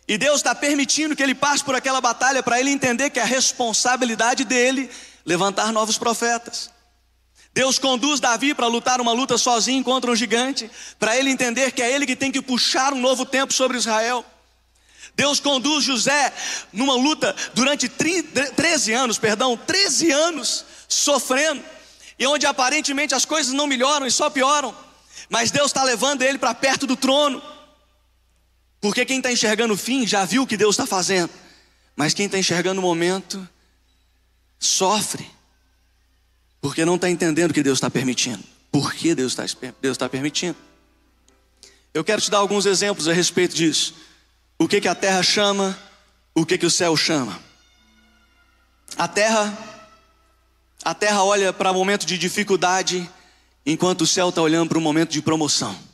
E 0.08 0.16
Deus 0.16 0.36
está 0.36 0.54
permitindo 0.54 1.14
que 1.14 1.22
ele 1.22 1.34
passe 1.34 1.62
por 1.62 1.74
aquela 1.74 2.00
batalha 2.00 2.42
para 2.42 2.58
ele 2.58 2.70
entender 2.70 3.10
que 3.10 3.20
a 3.20 3.26
responsabilidade 3.26 4.42
dele 4.42 4.90
levantar 5.26 5.70
novos 5.70 5.98
profetas. 5.98 6.70
Deus 7.52 7.78
conduz 7.78 8.18
Davi 8.18 8.54
para 8.54 8.66
lutar 8.66 9.02
uma 9.02 9.12
luta 9.12 9.36
sozinho 9.36 9.84
contra 9.84 10.10
um 10.10 10.16
gigante, 10.16 10.70
para 10.98 11.14
ele 11.16 11.28
entender 11.28 11.72
que 11.72 11.82
é 11.82 11.92
ele 11.92 12.06
que 12.06 12.16
tem 12.16 12.32
que 12.32 12.40
puxar 12.40 12.94
um 12.94 13.00
novo 13.00 13.26
tempo 13.26 13.52
sobre 13.52 13.76
Israel. 13.76 14.24
Deus 15.14 15.40
conduz 15.40 15.84
José 15.84 16.32
numa 16.72 16.94
luta 16.94 17.34
durante 17.52 17.88
13 17.88 18.92
anos, 18.92 19.18
perdão, 19.18 19.56
13 19.58 20.10
anos, 20.10 20.64
sofrendo, 20.88 21.62
e 22.18 22.26
onde 22.26 22.46
aparentemente 22.46 23.14
as 23.14 23.26
coisas 23.26 23.52
não 23.52 23.66
melhoram 23.66 24.06
e 24.06 24.10
só 24.10 24.30
pioram, 24.30 24.74
mas 25.28 25.50
Deus 25.50 25.66
está 25.66 25.82
levando 25.82 26.22
ele 26.22 26.38
para 26.38 26.54
perto 26.54 26.86
do 26.86 26.96
trono, 26.96 27.42
porque 28.80 29.04
quem 29.04 29.18
está 29.18 29.32
enxergando 29.32 29.74
o 29.74 29.76
fim 29.76 30.06
já 30.06 30.24
viu 30.24 30.42
o 30.42 30.46
que 30.46 30.56
Deus 30.56 30.74
está 30.74 30.86
fazendo, 30.86 31.30
mas 31.96 32.14
quem 32.14 32.26
está 32.26 32.38
enxergando 32.38 32.80
o 32.80 32.82
momento 32.82 33.46
sofre, 34.58 35.28
porque 36.60 36.84
não 36.84 36.96
está 36.96 37.10
entendendo 37.10 37.50
o 37.50 37.54
que 37.54 37.62
Deus 37.62 37.78
está 37.78 37.90
permitindo, 37.90 38.42
por 38.70 38.94
que 38.94 39.14
Deus 39.14 39.36
está 39.36 39.72
Deus 39.80 39.96
tá 39.96 40.08
permitindo. 40.08 40.56
Eu 41.92 42.04
quero 42.04 42.20
te 42.20 42.30
dar 42.30 42.38
alguns 42.38 42.66
exemplos 42.66 43.08
a 43.08 43.12
respeito 43.12 43.54
disso. 43.54 43.94
O 44.58 44.68
que, 44.68 44.80
que 44.80 44.88
a 44.88 44.94
terra 44.94 45.22
chama, 45.22 45.76
o 46.34 46.44
que, 46.44 46.58
que 46.58 46.66
o 46.66 46.70
céu 46.70 46.96
chama. 46.96 47.40
A 48.96 49.08
terra, 49.08 49.56
a 50.84 50.94
terra 50.94 51.24
olha 51.24 51.52
para 51.52 51.70
o 51.70 51.74
momento 51.74 52.06
de 52.06 52.18
dificuldade, 52.18 53.08
enquanto 53.64 54.02
o 54.02 54.06
céu 54.06 54.28
está 54.28 54.42
olhando 54.42 54.68
para 54.68 54.78
o 54.78 54.80
momento 54.80 55.10
de 55.10 55.22
promoção. 55.22 55.87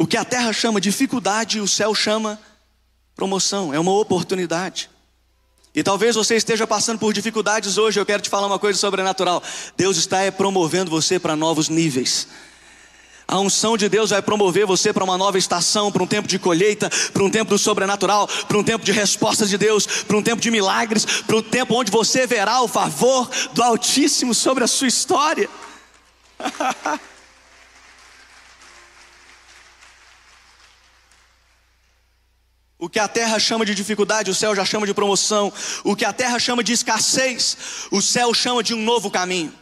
O 0.00 0.06
que 0.06 0.16
a 0.16 0.24
terra 0.24 0.50
chama 0.50 0.80
dificuldade, 0.80 1.60
o 1.60 1.68
céu 1.68 1.94
chama 1.94 2.40
promoção, 3.14 3.74
é 3.74 3.78
uma 3.78 3.92
oportunidade. 3.92 4.88
E 5.74 5.82
talvez 5.82 6.16
você 6.16 6.36
esteja 6.36 6.66
passando 6.66 6.98
por 6.98 7.12
dificuldades 7.12 7.76
hoje, 7.76 8.00
eu 8.00 8.06
quero 8.06 8.22
te 8.22 8.30
falar 8.30 8.46
uma 8.46 8.58
coisa 8.58 8.78
sobrenatural. 8.78 9.42
Deus 9.76 9.98
está 9.98 10.20
promovendo 10.32 10.90
você 10.90 11.18
para 11.18 11.36
novos 11.36 11.68
níveis. 11.68 12.28
A 13.28 13.38
unção 13.40 13.76
de 13.76 13.90
Deus 13.90 14.08
vai 14.08 14.22
promover 14.22 14.64
você 14.64 14.90
para 14.90 15.04
uma 15.04 15.18
nova 15.18 15.36
estação, 15.36 15.92
para 15.92 16.02
um 16.02 16.06
tempo 16.06 16.26
de 16.26 16.38
colheita, 16.38 16.88
para 17.12 17.22
um 17.22 17.28
tempo 17.28 17.50
do 17.50 17.58
sobrenatural, 17.58 18.26
para 18.26 18.56
um 18.56 18.64
tempo 18.64 18.82
de 18.82 18.92
respostas 18.92 19.50
de 19.50 19.58
Deus, 19.58 19.86
para 19.86 20.16
um 20.16 20.22
tempo 20.22 20.40
de 20.40 20.50
milagres, 20.50 21.04
para 21.04 21.36
um 21.36 21.42
tempo 21.42 21.74
onde 21.74 21.92
você 21.92 22.26
verá 22.26 22.62
o 22.62 22.68
favor 22.68 23.28
do 23.52 23.62
Altíssimo 23.62 24.34
sobre 24.34 24.64
a 24.64 24.66
sua 24.66 24.88
história. 24.88 25.46
O 32.80 32.88
que 32.88 32.98
a 32.98 33.06
terra 33.06 33.38
chama 33.38 33.66
de 33.66 33.74
dificuldade, 33.74 34.30
o 34.30 34.34
céu 34.34 34.56
já 34.56 34.64
chama 34.64 34.86
de 34.86 34.94
promoção. 34.94 35.52
O 35.84 35.94
que 35.94 36.04
a 36.04 36.14
terra 36.14 36.38
chama 36.38 36.64
de 36.64 36.72
escassez, 36.72 37.56
o 37.90 38.00
céu 38.00 38.32
chama 38.32 38.62
de 38.62 38.72
um 38.72 38.82
novo 38.82 39.10
caminho. 39.10 39.52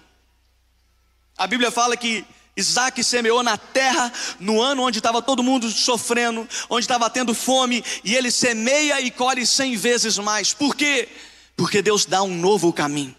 A 1.37 1.44
Bíblia 1.48 1.72
fala 1.72 1.96
que 1.96 2.25
Isaac 2.56 3.02
semeou 3.02 3.42
na 3.42 3.56
terra 3.56 4.12
no 4.38 4.62
ano 4.62 4.82
onde 4.82 5.00
estava 5.00 5.20
todo 5.20 5.42
mundo 5.42 5.68
sofrendo, 5.68 6.48
onde 6.70 6.84
estava 6.84 7.10
tendo 7.10 7.34
fome, 7.34 7.84
e 8.04 8.14
ele 8.14 8.30
semeia 8.30 9.00
e 9.00 9.10
colhe 9.10 9.44
cem 9.44 9.76
vezes 9.76 10.16
mais. 10.18 10.54
Por 10.54 10.76
quê? 10.76 11.08
Porque 11.56 11.82
Deus 11.82 12.06
dá 12.06 12.22
um 12.22 12.37
novo 12.37 12.72
caminho. 12.72 13.16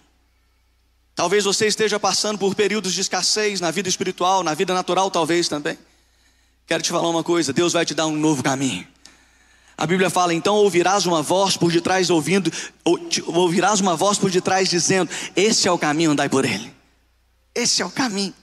Talvez 1.14 1.44
você 1.44 1.68
esteja 1.68 2.00
passando 2.00 2.38
por 2.38 2.56
períodos 2.56 2.94
de 2.94 3.02
escassez 3.02 3.60
na 3.60 3.70
vida 3.70 3.90
espiritual, 3.90 4.44
na 4.44 4.54
vida 4.54 4.74
natural, 4.74 5.12
talvez 5.12 5.50
também. 5.50 5.78
Quero 6.66 6.82
te 6.82 6.90
falar 6.90 7.10
uma 7.10 7.24
coisa: 7.24 7.52
Deus 7.52 7.74
vai 7.74 7.86
te 7.86 7.94
dar 7.94 8.08
um 8.08 8.16
novo 8.16 8.42
caminho. 8.42 8.88
A 9.80 9.88
Bíblia 9.88 10.10
fala: 10.10 10.34
então 10.34 10.56
ouvirás 10.56 11.06
uma 11.06 11.22
voz 11.22 11.56
por 11.56 11.72
detrás 11.72 12.10
ouvindo, 12.10 12.52
ouvirás 13.28 13.80
uma 13.80 13.96
voz 13.96 14.18
por 14.18 14.30
detrás 14.30 14.68
dizendo: 14.68 15.10
Esse 15.34 15.70
é 15.70 15.72
o 15.72 15.80
caminho, 15.80 16.12
andai 16.12 16.28
por 16.28 16.44
ele. 16.44 16.76
Esse 17.56 17.82
é 17.82 17.86
o 17.86 17.90
caminho. 17.90 18.34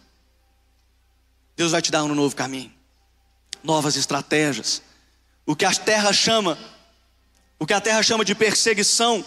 Deus 1.55 1.73
vai 1.73 1.83
te 1.83 1.91
dar 1.91 2.05
um 2.05 2.15
novo 2.15 2.35
caminho, 2.35 2.73
novas 3.63 3.97
estratégias. 3.97 4.81
O 5.45 5.55
que 5.55 5.67
a 5.67 5.75
terra 5.75 6.11
chama, 6.11 6.59
o 7.59 7.67
que 7.67 7.75
a 7.75 7.83
terra 7.83 8.03
chama 8.03 8.25
de 8.25 8.35
perseguição, 8.35 9.23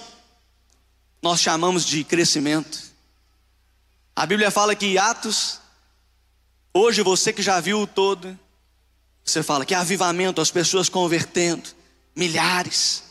nós 1.21 1.39
chamamos 1.39 1.85
de 1.85 2.03
crescimento. 2.03 2.89
A 4.15 4.25
Bíblia 4.25 4.49
fala 4.49 4.73
que 4.73 4.97
Atos, 4.97 5.59
hoje 6.73 7.03
você 7.03 7.31
que 7.31 7.43
já 7.43 7.59
viu 7.59 7.81
o 7.81 7.87
todo, 7.87 8.37
você 9.23 9.43
fala 9.43 9.63
que 9.63 9.75
avivamento, 9.75 10.41
as 10.41 10.49
pessoas 10.49 10.89
convertendo, 10.89 11.77
milhares. 12.19 13.03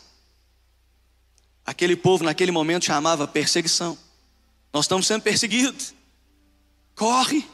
Aquele 1.65 1.95
povo 1.95 2.23
naquele 2.23 2.51
momento 2.51 2.85
chamava 2.85 3.27
perseguição. 3.27 3.97
Nós 4.71 4.85
estamos 4.85 5.07
sendo 5.07 5.23
perseguidos. 5.23 5.93
Corre. 6.95 7.45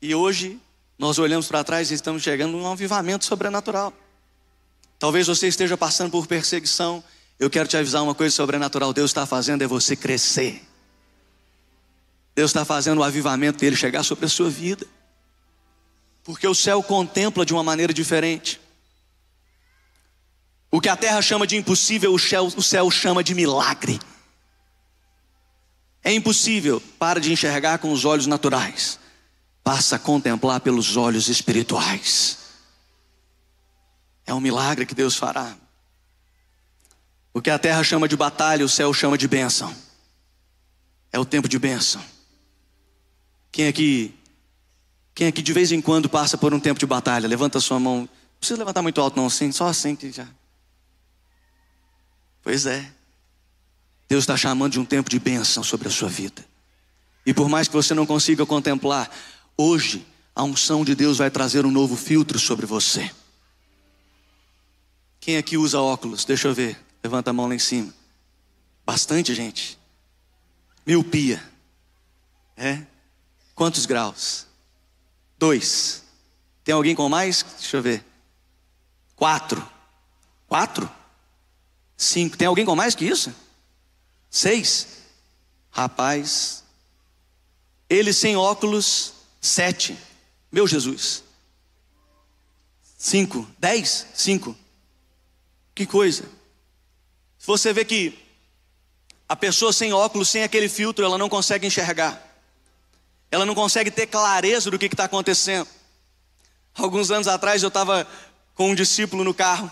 E 0.00 0.14
hoje 0.14 0.60
nós 0.98 1.18
olhamos 1.18 1.48
para 1.48 1.64
trás 1.64 1.90
e 1.90 1.94
estamos 1.94 2.22
chegando 2.22 2.56
a 2.56 2.60
um 2.60 2.72
avivamento 2.72 3.24
sobrenatural. 3.24 3.92
Talvez 4.98 5.26
você 5.26 5.48
esteja 5.48 5.76
passando 5.76 6.10
por 6.10 6.26
perseguição. 6.26 7.02
Eu 7.38 7.48
quero 7.48 7.68
te 7.68 7.76
avisar 7.76 8.02
uma 8.02 8.14
coisa 8.14 8.34
sobrenatural: 8.34 8.92
Deus 8.92 9.10
está 9.10 9.24
fazendo 9.24 9.62
é 9.62 9.66
você 9.66 9.96
crescer. 9.96 10.62
Deus 12.34 12.50
está 12.50 12.64
fazendo 12.64 12.98
o 12.98 13.04
avivamento 13.04 13.58
dele 13.58 13.76
chegar 13.76 14.02
sobre 14.02 14.26
a 14.26 14.28
sua 14.28 14.50
vida. 14.50 14.86
Porque 16.22 16.46
o 16.46 16.54
céu 16.54 16.82
contempla 16.82 17.44
de 17.44 17.52
uma 17.52 17.62
maneira 17.62 17.92
diferente. 17.92 18.60
O 20.70 20.80
que 20.80 20.88
a 20.88 20.96
terra 20.96 21.20
chama 21.20 21.46
de 21.46 21.56
impossível, 21.56 22.14
o 22.14 22.62
céu, 22.62 22.90
chama 22.90 23.24
de 23.24 23.34
milagre. 23.34 23.98
É 26.02 26.12
impossível, 26.12 26.80
para 26.98 27.20
de 27.20 27.32
enxergar 27.32 27.78
com 27.78 27.92
os 27.92 28.04
olhos 28.04 28.26
naturais, 28.26 28.98
passa 29.64 29.96
a 29.96 29.98
contemplar 29.98 30.60
pelos 30.60 30.96
olhos 30.96 31.28
espirituais. 31.28 32.38
É 34.24 34.32
um 34.32 34.40
milagre 34.40 34.86
que 34.86 34.94
Deus 34.94 35.16
fará. 35.16 35.56
O 37.34 37.42
que 37.42 37.50
a 37.50 37.58
terra 37.58 37.82
chama 37.82 38.06
de 38.06 38.16
batalha, 38.16 38.64
o 38.64 38.68
céu 38.68 38.94
chama 38.94 39.18
de 39.18 39.26
bênção. 39.26 39.74
É 41.12 41.18
o 41.18 41.24
tempo 41.24 41.48
de 41.48 41.58
bênção. 41.58 42.02
Quem 43.50 43.66
aqui, 43.66 44.14
quem 45.14 45.26
aqui 45.26 45.42
de 45.42 45.52
vez 45.52 45.72
em 45.72 45.80
quando 45.80 46.08
passa 46.08 46.38
por 46.38 46.54
um 46.54 46.60
tempo 46.60 46.78
de 46.78 46.86
batalha? 46.86 47.26
Levanta 47.26 47.58
a 47.58 47.60
sua 47.60 47.80
mão. 47.80 48.00
Não 48.00 48.08
precisa 48.38 48.58
levantar 48.58 48.82
muito 48.82 49.00
alto, 49.00 49.16
não, 49.16 49.26
assim, 49.26 49.50
só 49.50 49.66
assim 49.66 49.96
que 49.96 50.12
já. 50.12 50.26
Pois 52.42 52.66
é. 52.66 52.90
Deus 54.08 54.24
está 54.24 54.36
chamando 54.36 54.72
de 54.72 54.80
um 54.80 54.84
tempo 54.84 55.08
de 55.08 55.18
bênção 55.18 55.62
sobre 55.62 55.88
a 55.88 55.90
sua 55.90 56.08
vida. 56.08 56.44
E 57.24 57.32
por 57.32 57.48
mais 57.48 57.68
que 57.68 57.74
você 57.74 57.94
não 57.94 58.06
consiga 58.06 58.44
contemplar, 58.44 59.10
hoje 59.56 60.06
a 60.34 60.42
unção 60.42 60.84
de 60.84 60.94
Deus 60.94 61.18
vai 61.18 61.30
trazer 61.30 61.64
um 61.64 61.70
novo 61.70 61.96
filtro 61.96 62.38
sobre 62.38 62.66
você. 62.66 63.10
Quem 65.20 65.36
aqui 65.36 65.56
usa 65.56 65.80
óculos? 65.80 66.24
Deixa 66.24 66.48
eu 66.48 66.54
ver. 66.54 66.80
Levanta 67.04 67.30
a 67.30 67.32
mão 67.32 67.46
lá 67.46 67.54
em 67.54 67.58
cima. 67.58 67.94
Bastante 68.84 69.34
gente. 69.34 69.78
Miopia. 70.86 71.42
É? 72.56 72.82
Quantos 73.54 73.86
graus? 73.86 74.46
Dois. 75.38 76.02
Tem 76.64 76.74
alguém 76.74 76.94
com 76.94 77.08
mais? 77.08 77.44
Deixa 77.58 77.76
eu 77.76 77.82
ver. 77.82 78.04
Quatro. 79.14 79.64
Quatro? 80.48 80.90
Cinco. 82.00 82.36
Tem 82.36 82.46
alguém 82.48 82.64
com 82.64 82.74
mais 82.74 82.94
que 82.94 83.04
isso? 83.04 83.34
Seis. 84.30 84.86
Rapaz. 85.70 86.64
Ele 87.88 88.12
sem 88.12 88.36
óculos, 88.36 89.12
sete. 89.40 89.98
Meu 90.50 90.66
Jesus. 90.66 91.22
Cinco. 92.96 93.46
Dez? 93.58 94.06
Cinco. 94.14 94.56
Que 95.74 95.84
coisa. 95.84 96.24
Você 97.40 97.72
vê 97.72 97.84
que 97.84 98.18
a 99.28 99.36
pessoa 99.36 99.72
sem 99.72 99.92
óculos, 99.92 100.28
sem 100.28 100.42
aquele 100.42 100.68
filtro, 100.68 101.04
ela 101.04 101.18
não 101.18 101.28
consegue 101.28 101.66
enxergar 101.66 102.30
ela 103.30 103.46
não 103.46 103.54
consegue 103.54 103.90
ter 103.90 104.06
clareza 104.06 104.70
do 104.70 104.78
que 104.78 104.86
está 104.86 105.04
acontecendo. 105.04 105.68
Alguns 106.74 107.10
anos 107.10 107.28
atrás 107.28 107.62
eu 107.62 107.68
estava 107.68 108.06
com 108.54 108.70
um 108.70 108.74
discípulo 108.74 109.22
no 109.22 109.32
carro 109.32 109.70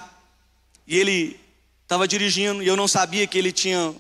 e 0.87 0.97
ele 0.97 1.41
estava 1.89 2.07
dirigindo 2.07 2.63
e 2.63 2.67
eu 2.67 2.77
não 2.77 2.87
sabia 2.87 3.27
que 3.27 3.39
ele 3.39 3.51
tinha 3.51 3.95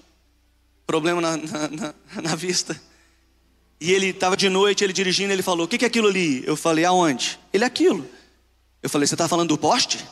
problema 0.86 1.22
na, 1.22 1.36
na, 1.38 1.68
na, 1.68 1.94
na 2.22 2.34
vista. 2.34 2.78
E 3.80 3.90
ele 3.90 4.08
estava 4.08 4.36
de 4.36 4.50
noite, 4.50 4.84
ele 4.84 4.92
dirigindo, 4.92 5.32
ele 5.32 5.42
falou: 5.42 5.64
O 5.64 5.68
que, 5.68 5.78
que 5.78 5.86
é 5.86 5.88
aquilo 5.88 6.06
ali? 6.06 6.46
Eu 6.46 6.54
falei: 6.54 6.84
Aonde? 6.84 7.40
Ele 7.50 7.64
aquilo. 7.64 8.06
Eu 8.82 8.90
falei: 8.90 9.06
Você 9.06 9.14
está 9.14 9.26
falando 9.26 9.48
do 9.48 9.56
poste? 9.56 10.06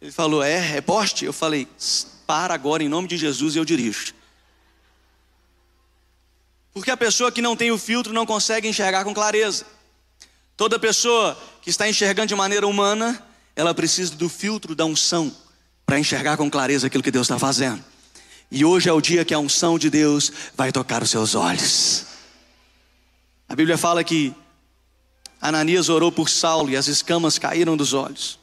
Ele 0.00 0.10
falou: 0.10 0.42
É, 0.42 0.78
é 0.78 0.80
poste? 0.80 1.24
Eu 1.24 1.32
falei: 1.32 1.68
Para 2.26 2.54
agora, 2.54 2.82
em 2.82 2.88
nome 2.88 3.06
de 3.06 3.16
Jesus, 3.16 3.54
eu 3.54 3.64
dirijo. 3.64 4.14
Porque 6.74 6.90
a 6.90 6.96
pessoa 6.96 7.30
que 7.30 7.40
não 7.40 7.54
tem 7.54 7.70
o 7.70 7.78
filtro 7.78 8.12
não 8.12 8.26
consegue 8.26 8.66
enxergar 8.66 9.04
com 9.04 9.14
clareza. 9.14 9.64
Toda 10.56 10.76
pessoa 10.76 11.40
que 11.60 11.70
está 11.70 11.88
enxergando 11.88 12.26
de 12.26 12.34
maneira 12.34 12.66
humana, 12.66 13.24
ela 13.54 13.72
precisa 13.72 14.16
do 14.16 14.28
filtro 14.28 14.74
da 14.74 14.84
unção 14.84 15.32
para 15.86 15.98
enxergar 15.98 16.36
com 16.36 16.50
clareza 16.50 16.86
aquilo 16.86 17.02
que 17.02 17.10
Deus 17.10 17.26
está 17.26 17.38
fazendo. 17.38 17.82
E 18.50 18.64
hoje 18.64 18.88
é 18.88 18.92
o 18.92 19.00
dia 19.00 19.24
que 19.24 19.32
a 19.32 19.38
unção 19.38 19.78
de 19.78 19.88
Deus 19.88 20.30
vai 20.54 20.70
tocar 20.70 21.02
os 21.02 21.10
seus 21.10 21.34
olhos. 21.34 22.04
A 23.48 23.54
Bíblia 23.56 23.78
fala 23.78 24.04
que 24.04 24.34
Ananias 25.40 25.88
orou 25.88 26.12
por 26.12 26.28
Saulo 26.28 26.70
e 26.70 26.76
as 26.76 26.86
escamas 26.86 27.38
caíram 27.38 27.76
dos 27.76 27.92
olhos. 27.92 28.38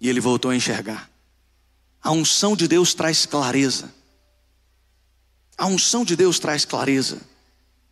E 0.00 0.08
ele 0.08 0.20
voltou 0.20 0.50
a 0.50 0.56
enxergar. 0.56 1.10
A 2.02 2.10
unção 2.10 2.56
de 2.56 2.66
Deus 2.66 2.94
traz 2.94 3.26
clareza. 3.26 3.92
A 5.56 5.66
unção 5.66 6.04
de 6.04 6.16
Deus 6.16 6.38
traz 6.38 6.64
clareza. 6.64 7.20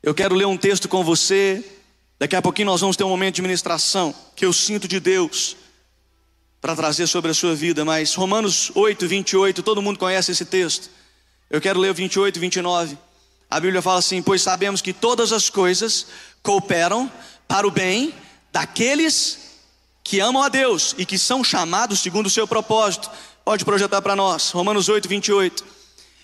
Eu 0.02 0.14
quero 0.14 0.34
ler 0.34 0.46
um 0.46 0.56
texto 0.56 0.88
com 0.88 1.04
você. 1.04 1.64
Daqui 2.18 2.34
a 2.34 2.42
pouquinho 2.42 2.66
nós 2.66 2.80
vamos 2.80 2.96
ter 2.96 3.04
um 3.04 3.08
momento 3.08 3.36
de 3.36 3.42
ministração 3.42 4.14
que 4.34 4.44
eu 4.44 4.52
sinto 4.52 4.88
de 4.88 4.98
Deus 4.98 5.56
para 6.60 6.76
trazer 6.76 7.06
sobre 7.06 7.30
a 7.30 7.34
sua 7.34 7.54
vida. 7.54 7.84
Mas 7.84 8.14
Romanos 8.14 8.70
8, 8.74 9.06
28, 9.08 9.62
todo 9.62 9.82
mundo 9.82 9.98
conhece 9.98 10.32
esse 10.32 10.44
texto. 10.44 10.90
Eu 11.48 11.60
quero 11.60 11.80
ler 11.80 11.90
o 11.90 11.94
28 11.94 12.36
e 12.36 12.40
29. 12.40 12.98
A 13.50 13.58
Bíblia 13.58 13.82
fala 13.82 13.98
assim: 13.98 14.22
Pois 14.22 14.42
sabemos 14.42 14.80
que 14.80 14.92
todas 14.92 15.32
as 15.32 15.50
coisas 15.50 16.06
cooperam 16.42 17.10
para 17.48 17.66
o 17.66 17.70
bem 17.70 18.14
daqueles 18.52 19.38
que 20.04 20.20
amam 20.20 20.42
a 20.42 20.48
Deus 20.48 20.94
e 20.98 21.04
que 21.04 21.18
são 21.18 21.42
chamados 21.42 22.00
segundo 22.00 22.26
o 22.26 22.30
seu 22.30 22.46
propósito. 22.46 23.10
Pode 23.44 23.64
projetar 23.64 24.02
para 24.02 24.14
nós, 24.14 24.50
Romanos 24.50 24.88
8, 24.88 25.08
28. 25.08 25.64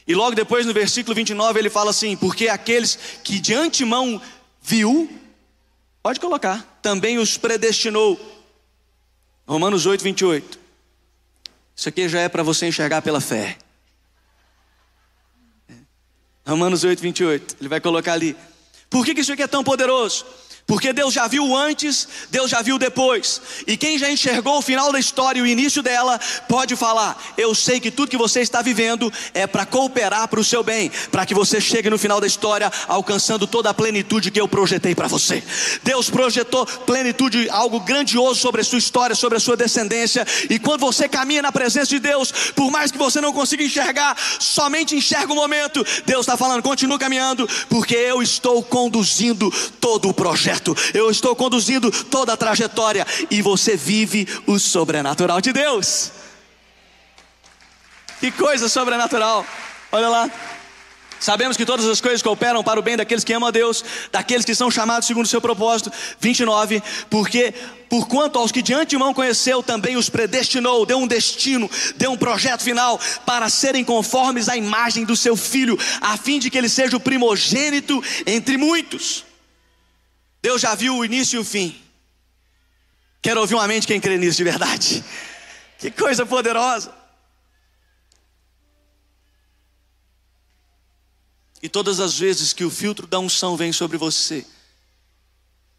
E 0.06 0.14
logo 0.14 0.36
depois, 0.36 0.64
no 0.64 0.72
versículo 0.72 1.14
29, 1.14 1.58
ele 1.58 1.70
fala 1.70 1.90
assim: 1.90 2.16
Porque 2.16 2.48
aqueles 2.48 2.98
que 3.24 3.40
de 3.40 3.54
antemão 3.54 4.20
viu, 4.62 5.10
pode 6.02 6.20
colocar, 6.20 6.78
também 6.80 7.18
os 7.18 7.36
predestinou. 7.36 8.20
Romanos 9.46 9.86
8, 9.86 10.02
28. 10.02 10.58
Isso 11.74 11.88
aqui 11.88 12.08
já 12.08 12.20
é 12.20 12.28
para 12.28 12.42
você 12.42 12.66
enxergar 12.66 13.02
pela 13.02 13.20
fé. 13.20 13.56
Romanos 16.46 16.84
8, 16.84 17.00
28. 17.00 17.56
Ele 17.60 17.68
vai 17.68 17.80
colocar 17.80 18.12
ali. 18.12 18.36
Por 18.88 19.04
que, 19.04 19.14
que 19.14 19.20
isso 19.20 19.32
aqui 19.32 19.42
é 19.42 19.46
tão 19.46 19.62
poderoso? 19.62 20.24
Porque 20.66 20.92
Deus 20.92 21.14
já 21.14 21.28
viu 21.28 21.54
antes, 21.54 22.08
Deus 22.28 22.50
já 22.50 22.60
viu 22.60 22.76
depois. 22.76 23.40
E 23.68 23.76
quem 23.76 23.96
já 23.96 24.10
enxergou 24.10 24.58
o 24.58 24.62
final 24.62 24.90
da 24.90 24.98
história 24.98 25.38
e 25.38 25.42
o 25.42 25.46
início 25.46 25.80
dela, 25.80 26.18
pode 26.48 26.74
falar: 26.74 27.16
Eu 27.38 27.54
sei 27.54 27.78
que 27.78 27.88
tudo 27.88 28.10
que 28.10 28.16
você 28.16 28.40
está 28.40 28.62
vivendo 28.62 29.12
é 29.32 29.46
para 29.46 29.64
cooperar 29.64 30.26
para 30.26 30.40
o 30.40 30.44
seu 30.44 30.64
bem, 30.64 30.90
para 31.12 31.24
que 31.24 31.34
você 31.34 31.60
chegue 31.60 31.88
no 31.88 31.96
final 31.96 32.20
da 32.20 32.26
história 32.26 32.70
alcançando 32.88 33.46
toda 33.46 33.70
a 33.70 33.74
plenitude 33.74 34.32
que 34.32 34.40
eu 34.40 34.48
projetei 34.48 34.92
para 34.92 35.06
você. 35.06 35.40
Deus 35.84 36.10
projetou 36.10 36.66
plenitude, 36.66 37.48
algo 37.50 37.78
grandioso 37.78 38.40
sobre 38.40 38.60
a 38.60 38.64
sua 38.64 38.78
história, 38.78 39.14
sobre 39.14 39.38
a 39.38 39.40
sua 39.40 39.56
descendência. 39.56 40.26
E 40.50 40.58
quando 40.58 40.80
você 40.80 41.08
caminha 41.08 41.42
na 41.42 41.52
presença 41.52 41.90
de 41.90 42.00
Deus, 42.00 42.32
por 42.56 42.72
mais 42.72 42.90
que 42.90 42.98
você 42.98 43.20
não 43.20 43.32
consiga 43.32 43.62
enxergar, 43.62 44.16
somente 44.40 44.96
enxerga 44.96 45.32
o 45.32 45.36
momento. 45.36 45.86
Deus 46.04 46.22
está 46.22 46.36
falando: 46.36 46.60
continue 46.60 46.98
caminhando, 46.98 47.48
porque 47.68 47.94
eu 47.94 48.20
estou 48.20 48.64
conduzindo 48.64 49.48
todo 49.80 50.08
o 50.08 50.14
projeto 50.14 50.55
certo, 50.56 50.76
eu 50.94 51.10
estou 51.10 51.36
conduzindo 51.36 51.90
toda 51.90 52.32
a 52.32 52.36
trajetória 52.36 53.06
e 53.30 53.42
você 53.42 53.76
vive 53.76 54.26
o 54.46 54.58
sobrenatural 54.58 55.40
de 55.40 55.52
Deus. 55.52 56.10
Que 58.20 58.30
coisa 58.30 58.68
sobrenatural, 58.68 59.44
olha 59.92 60.08
lá. 60.08 60.30
Sabemos 61.18 61.56
que 61.56 61.64
todas 61.64 61.86
as 61.86 61.98
coisas 61.98 62.20
cooperam 62.20 62.62
para 62.62 62.78
o 62.78 62.82
bem 62.82 62.94
daqueles 62.94 63.24
que 63.24 63.32
amam 63.32 63.48
a 63.48 63.50
Deus, 63.50 63.82
daqueles 64.12 64.44
que 64.44 64.54
são 64.54 64.70
chamados 64.70 65.08
segundo 65.08 65.24
o 65.24 65.28
seu 65.28 65.40
propósito. 65.40 65.90
29, 66.20 66.82
porque 67.08 67.54
por 67.88 68.06
quanto 68.06 68.38
aos 68.38 68.52
que 68.52 68.60
de 68.60 68.74
antemão 68.74 69.14
conheceu, 69.14 69.62
também 69.62 69.96
os 69.96 70.10
predestinou, 70.10 70.84
deu 70.84 70.98
um 70.98 71.06
destino, 71.06 71.70
deu 71.96 72.12
um 72.12 72.18
projeto 72.18 72.62
final 72.62 73.00
para 73.24 73.48
serem 73.48 73.82
conformes 73.82 74.46
à 74.46 74.58
imagem 74.58 75.06
do 75.06 75.16
seu 75.16 75.36
filho, 75.36 75.78
a 76.02 76.18
fim 76.18 76.38
de 76.38 76.50
que 76.50 76.58
ele 76.58 76.68
seja 76.68 76.98
o 76.98 77.00
primogênito 77.00 78.02
entre 78.26 78.58
muitos. 78.58 79.24
Deus 80.46 80.62
já 80.62 80.76
viu 80.76 80.96
o 80.96 81.04
início 81.04 81.38
e 81.38 81.40
o 81.40 81.44
fim. 81.44 81.76
Quero 83.20 83.40
ouvir 83.40 83.56
uma 83.56 83.66
mente 83.66 83.84
quem 83.84 84.00
crê 84.00 84.16
nisso 84.16 84.36
de 84.36 84.44
verdade. 84.44 85.04
Que 85.76 85.90
coisa 85.90 86.24
poderosa. 86.24 86.94
E 91.60 91.68
todas 91.68 92.00
as 92.00 92.18
vezes 92.18 92.54
que 92.54 92.64
o 92.64 92.70
filtro 92.70 93.06
da 93.06 93.18
unção 93.18 93.56
vem 93.56 93.72
sobre 93.72 93.98
você, 93.98 94.46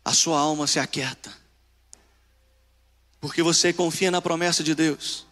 a 0.05 0.13
sua 0.13 0.37
alma 0.37 0.67
se 0.67 0.79
aquieta. 0.79 1.33
Porque 3.19 3.41
você 3.41 3.73
confia 3.73 4.11
na 4.11 4.21
promessa 4.21 4.63
de 4.63 4.75
Deus. 4.75 5.25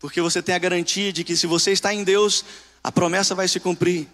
Porque 0.00 0.20
você 0.20 0.42
tem 0.42 0.56
a 0.56 0.58
garantia 0.58 1.12
de 1.12 1.22
que 1.22 1.36
se 1.36 1.46
você 1.46 1.70
está 1.70 1.94
em 1.94 2.02
Deus, 2.02 2.44
a 2.82 2.90
promessa 2.90 3.32
vai 3.32 3.46
se 3.46 3.60
cumprir. 3.60 4.08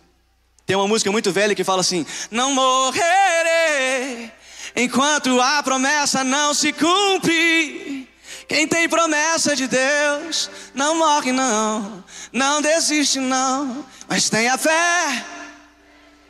Tem 0.66 0.76
uma 0.76 0.88
música 0.88 1.10
muito 1.10 1.32
velha 1.32 1.54
que 1.54 1.64
fala 1.64 1.80
assim: 1.80 2.06
Não 2.30 2.52
morrerei 2.52 4.30
enquanto 4.76 5.40
a 5.40 5.62
promessa 5.62 6.24
não 6.24 6.54
se 6.54 6.72
cumpre. 6.72 8.08
Quem 8.48 8.66
tem 8.66 8.88
promessa 8.88 9.56
de 9.56 9.66
Deus 9.66 10.50
não 10.74 10.96
morre, 10.96 11.32
não, 11.32 12.04
não 12.32 12.60
desiste, 12.60 13.18
não, 13.18 13.84
mas 14.08 14.28
tem 14.28 14.48
a 14.48 14.58
fé. 14.58 15.24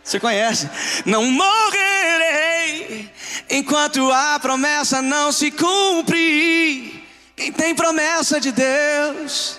Você 0.04 0.18
conhece? 0.18 0.68
Não 1.04 1.24
morrerei 1.24 3.10
enquanto 3.50 4.10
a 4.10 4.38
promessa 4.40 5.00
não 5.02 5.30
se 5.32 5.50
cumpre. 5.50 7.04
Quem 7.36 7.52
tem 7.52 7.74
promessa 7.74 8.40
de 8.40 8.52
Deus 8.52 9.58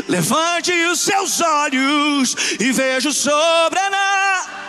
Levante 0.08 0.72
os 0.72 1.00
seus 1.00 1.40
olhos 1.40 2.36
e 2.60 2.72
veja 2.72 3.08
o 3.08 3.12
sobrenatural 3.12 4.19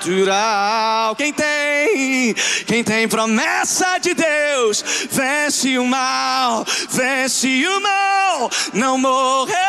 natural. 0.02 1.16
Quem 1.16 1.32
tem, 1.32 2.34
quem 2.66 2.84
tem 2.84 3.08
promessa 3.08 4.00
de 4.00 4.16
Deus, 4.16 4.84
vence 5.12 5.78
o 5.78 5.86
mal, 5.86 6.66
vence 6.90 7.68
o 7.68 7.80
mal, 7.80 8.50
não 8.74 8.98
morrerei. 8.98 9.60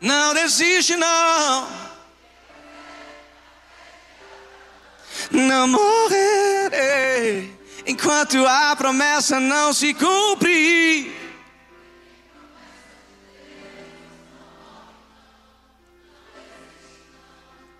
Não 0.00 0.34
desiste, 0.34 0.96
não. 0.96 1.84
Não 5.30 5.66
morrerei 5.66 7.53
enquanto 7.86 8.46
a 8.46 8.74
promessa 8.76 9.38
não 9.38 9.72
se 9.72 9.94
cumprir. 9.94 11.12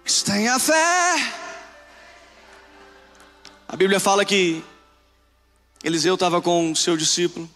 Mas 0.02 0.22
tenha 0.22 0.58
fé. 0.58 1.32
A 3.66 3.76
Bíblia 3.76 3.98
fala 3.98 4.24
que 4.24 4.62
Eliseu 5.82 6.14
estava 6.14 6.40
com 6.40 6.70
o 6.70 6.76
seu 6.76 6.96
discípulo 6.96 7.50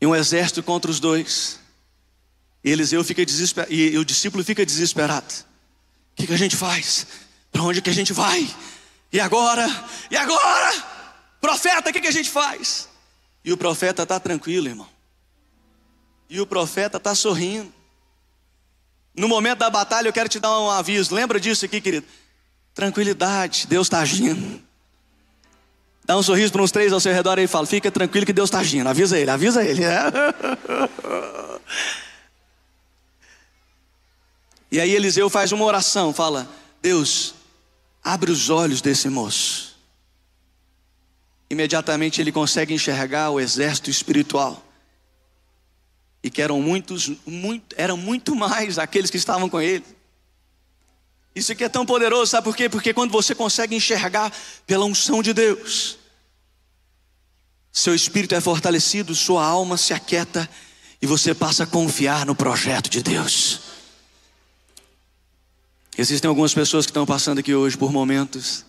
e 0.00 0.06
um 0.06 0.14
exército 0.14 0.62
contra 0.62 0.90
os 0.90 0.98
dois. 0.98 1.60
E 2.64 2.70
Eliseu 2.70 3.04
fica 3.04 3.24
desesperado, 3.24 3.72
e 3.72 3.96
o 3.96 4.04
discípulo 4.04 4.42
fica 4.42 4.66
desesperado. 4.66 5.32
O 6.12 6.16
que, 6.16 6.26
que 6.26 6.32
a 6.32 6.38
gente 6.38 6.56
faz? 6.56 7.06
Para 7.52 7.62
onde 7.62 7.80
que 7.80 7.90
a 7.90 7.94
gente 7.94 8.12
vai? 8.12 8.48
E 9.12 9.20
agora? 9.20 9.66
E 10.10 10.16
agora? 10.16 10.84
Profeta, 11.40 11.90
o 11.90 11.92
que, 11.92 12.00
que 12.00 12.08
a 12.08 12.12
gente 12.12 12.30
faz? 12.30 12.88
E 13.44 13.52
o 13.52 13.56
profeta 13.56 14.02
está 14.02 14.18
tranquilo, 14.18 14.66
irmão. 14.66 14.88
E 16.28 16.40
o 16.40 16.46
profeta 16.46 16.96
está 16.96 17.14
sorrindo. 17.14 17.72
No 19.14 19.28
momento 19.28 19.58
da 19.58 19.70
batalha, 19.70 20.08
eu 20.08 20.12
quero 20.12 20.28
te 20.28 20.40
dar 20.40 20.58
um 20.58 20.70
aviso. 20.70 21.14
Lembra 21.14 21.38
disso 21.40 21.64
aqui, 21.64 21.80
querido? 21.80 22.06
Tranquilidade, 22.74 23.66
Deus 23.66 23.86
está 23.86 24.00
agindo. 24.00 24.62
Dá 26.04 26.16
um 26.16 26.22
sorriso 26.22 26.52
para 26.52 26.62
uns 26.62 26.70
três 26.70 26.92
ao 26.92 27.00
seu 27.00 27.12
redor 27.12 27.38
e 27.38 27.46
fala: 27.46 27.66
Fica 27.66 27.90
tranquilo 27.90 28.26
que 28.26 28.32
Deus 28.32 28.48
está 28.48 28.58
agindo. 28.60 28.88
Avisa 28.88 29.18
ele, 29.18 29.30
avisa 29.30 29.64
ele. 29.64 29.82
E 34.70 34.80
aí 34.80 34.90
Eliseu 34.94 35.30
faz 35.30 35.52
uma 35.52 35.64
oração: 35.64 36.12
Fala, 36.12 36.48
Deus, 36.82 37.34
Abre 38.06 38.30
os 38.30 38.50
olhos 38.50 38.80
desse 38.80 39.08
moço. 39.08 39.76
Imediatamente 41.50 42.20
ele 42.20 42.30
consegue 42.30 42.72
enxergar 42.72 43.30
o 43.30 43.40
exército 43.40 43.90
espiritual. 43.90 44.62
e 46.22 46.30
que 46.30 46.40
eram 46.40 46.60
muitos, 46.60 47.10
muito, 47.26 47.74
eram 47.76 47.96
muito 47.96 48.34
mais 48.34 48.78
aqueles 48.78 49.10
que 49.10 49.16
estavam 49.16 49.48
com 49.48 49.60
ele. 49.60 49.84
Isso 51.34 51.50
aqui 51.50 51.64
é 51.64 51.68
tão 51.68 51.84
poderoso, 51.84 52.30
sabe 52.30 52.44
por 52.44 52.56
quê? 52.56 52.68
Porque 52.68 52.94
quando 52.94 53.10
você 53.10 53.34
consegue 53.34 53.74
enxergar 53.74 54.32
pela 54.66 54.84
unção 54.84 55.20
de 55.20 55.32
Deus, 55.32 55.98
seu 57.72 57.94
espírito 57.94 58.36
é 58.36 58.40
fortalecido, 58.40 59.14
sua 59.14 59.44
alma 59.44 59.76
se 59.76 59.92
aquieta 59.92 60.48
e 61.02 61.06
você 61.06 61.34
passa 61.34 61.64
a 61.64 61.66
confiar 61.66 62.24
no 62.24 62.36
projeto 62.36 62.88
de 62.88 63.02
Deus. 63.02 63.65
Existem 65.98 66.28
algumas 66.28 66.52
pessoas 66.52 66.84
que 66.84 66.90
estão 66.90 67.06
passando 67.06 67.38
aqui 67.38 67.54
hoje 67.54 67.76
por 67.76 67.90
momentos 67.90 68.66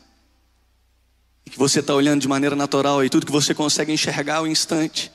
que 1.43 1.57
você 1.57 1.81
está 1.81 1.93
olhando 1.93 2.21
de 2.21 2.27
maneira 2.27 2.55
natural 2.55 3.03
e 3.03 3.09
tudo 3.09 3.25
que 3.25 3.31
você 3.31 3.53
consegue 3.53 3.91
enxergar 3.91 4.37
ao 4.37 4.47
instante. 4.47 5.11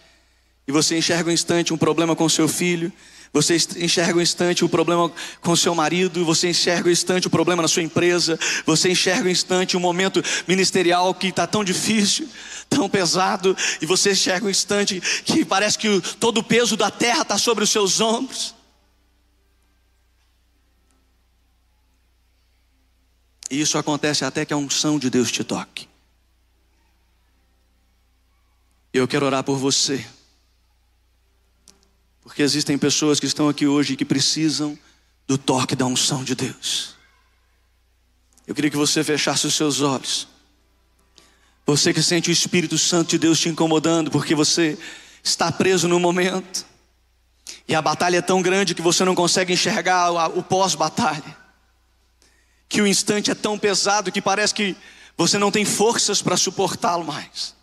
E 0.69 0.73
você 0.73 0.99
enxerga 0.99 1.31
um 1.31 1.33
instante 1.33 1.73
um 1.73 1.79
problema 1.79 2.15
com 2.15 2.29
seu 2.29 2.47
filho, 2.47 2.93
você 3.33 3.57
enxerga 3.79 4.19
um 4.19 4.21
instante 4.21 4.63
o 4.63 4.69
problema 4.69 5.11
com 5.41 5.57
seu 5.57 5.75
marido, 5.75 6.23
você 6.23 6.51
enxerga 6.51 6.91
um 6.91 6.93
instante 6.93 7.29
o 7.29 7.31
problema 7.31 7.63
na 7.63 7.69
sua 7.69 7.83
empresa, 7.83 8.39
você 8.67 8.91
enxerga 8.91 9.27
um 9.27 9.33
instante 9.33 9.75
um 9.75 9.81
momento 9.81 10.23
ministerial 10.47 11.15
que 11.15 11.29
está 11.29 11.47
tão 11.47 11.65
difícil, 11.65 12.29
tão 12.69 12.91
pesado, 12.91 13.57
e 13.81 13.87
você 13.87 14.13
enxerga 14.13 14.47
um 14.47 14.51
instante 14.51 15.01
que 15.25 15.47
parece 15.47 15.79
que 15.79 16.01
todo 16.21 16.39
o 16.39 16.45
peso 16.45 16.77
da 16.77 16.91
terra 16.91 17.23
está 17.23 17.39
sobre 17.39 17.65
os 17.65 17.71
seus 17.71 18.01
ombros. 18.01 18.55
E 23.53 23.61
isso 23.61 23.77
acontece 23.77 24.25
até 24.25 24.47
que 24.47 24.55
a 24.55 24.57
unção 24.57 24.99
de 24.99 25.11
Deus 25.11 25.31
te 25.31 25.45
toque. 25.45 25.87
Eu 28.91 29.07
quero 29.07 29.27
orar 29.27 29.45
por 29.45 29.59
você. 29.59 30.07
Porque 32.23 32.41
existem 32.41 32.79
pessoas 32.79 33.21
que 33.21 33.27
estão 33.27 33.51
aqui 33.51 33.67
hoje 33.67 33.95
que 33.95 34.07
precisam 34.07 34.79
do 35.27 35.37
toque 35.37 35.77
da 35.77 35.85
unção 35.85 36.25
de 36.25 36.35
Deus. 36.35 36.95
Eu 38.47 38.55
queria 38.55 38.71
que 38.71 38.77
você 38.77 39.05
fechasse 39.05 39.47
os 39.47 39.53
seus 39.53 39.83
olhos. 39.83 40.27
Você 41.67 41.93
que 41.93 42.03
sente 42.03 42.31
o 42.31 42.33
Espírito 42.33 42.79
Santo 42.79 43.11
de 43.11 43.19
Deus 43.19 43.39
te 43.39 43.51
incomodando, 43.51 44.11
porque 44.11 44.35
você 44.35 44.79
está 45.23 45.53
preso 45.53 45.87
no 45.87 46.01
momento, 46.01 46.65
e 47.69 47.75
a 47.75 47.83
batalha 47.83 48.17
é 48.17 48.23
tão 48.23 48.41
grande 48.41 48.75
que 48.75 48.81
você 48.81 49.05
não 49.05 49.15
consegue 49.15 49.53
enxergar 49.53 50.11
o 50.31 50.43
pós-batalha, 50.43 51.42
que 52.73 52.81
o 52.81 52.87
instante 52.87 53.31
é 53.31 53.35
tão 53.35 53.59
pesado 53.59 54.11
que 54.11 54.23
parece 54.23 54.55
que 54.55 54.75
você 55.15 55.37
não 55.37 55.51
tem 55.51 55.63
forças 55.63 56.23
para 56.23 56.39
suportá-lo 56.39 57.05
mais. 57.05 57.55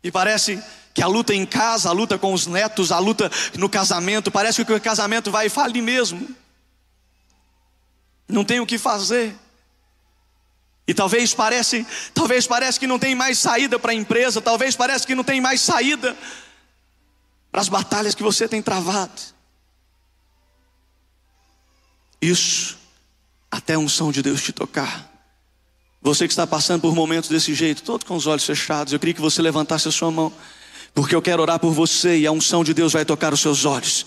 E 0.00 0.12
parece 0.12 0.62
que 0.94 1.02
a 1.02 1.08
luta 1.08 1.34
em 1.34 1.44
casa, 1.44 1.88
a 1.88 1.92
luta 1.92 2.16
com 2.16 2.32
os 2.32 2.46
netos, 2.46 2.92
a 2.92 3.00
luta 3.00 3.28
no 3.56 3.68
casamento, 3.68 4.30
parece 4.30 4.64
que 4.64 4.72
o 4.72 4.80
casamento 4.80 5.28
vai 5.28 5.48
falir 5.48 5.82
mesmo. 5.82 6.28
Não 8.28 8.44
tem 8.44 8.60
o 8.60 8.66
que 8.66 8.78
fazer. 8.78 9.34
E 10.86 10.94
talvez 10.94 11.34
parece, 11.34 11.84
talvez 12.14 12.46
parece 12.46 12.78
que 12.78 12.86
não 12.86 12.98
tem 12.98 13.12
mais 13.12 13.40
saída 13.40 13.76
para 13.76 13.90
a 13.90 13.94
empresa, 13.94 14.40
talvez 14.40 14.76
parece 14.76 15.04
que 15.04 15.16
não 15.16 15.24
tem 15.24 15.40
mais 15.40 15.60
saída 15.60 16.16
para 17.50 17.60
as 17.60 17.68
batalhas 17.68 18.14
que 18.14 18.22
você 18.22 18.46
tem 18.46 18.62
travado. 18.62 19.20
Isso 22.20 22.76
até 23.50 23.74
a 23.74 23.78
unção 23.78 24.12
de 24.12 24.22
Deus 24.22 24.42
te 24.42 24.52
tocar. 24.52 25.08
Você 26.00 26.26
que 26.26 26.32
está 26.32 26.46
passando 26.46 26.80
por 26.80 26.94
momentos 26.94 27.28
desse 27.28 27.54
jeito, 27.54 27.82
todos 27.82 28.06
com 28.06 28.14
os 28.14 28.26
olhos 28.26 28.44
fechados, 28.44 28.92
eu 28.92 28.98
queria 28.98 29.14
que 29.14 29.20
você 29.20 29.42
levantasse 29.42 29.88
a 29.88 29.92
sua 29.92 30.10
mão 30.10 30.32
porque 30.94 31.14
eu 31.14 31.22
quero 31.22 31.42
orar 31.42 31.58
por 31.58 31.72
você 31.72 32.18
e 32.18 32.26
a 32.26 32.32
unção 32.32 32.64
de 32.64 32.74
Deus 32.74 32.92
vai 32.92 33.04
tocar 33.04 33.32
os 33.32 33.40
seus 33.40 33.64
olhos. 33.64 34.04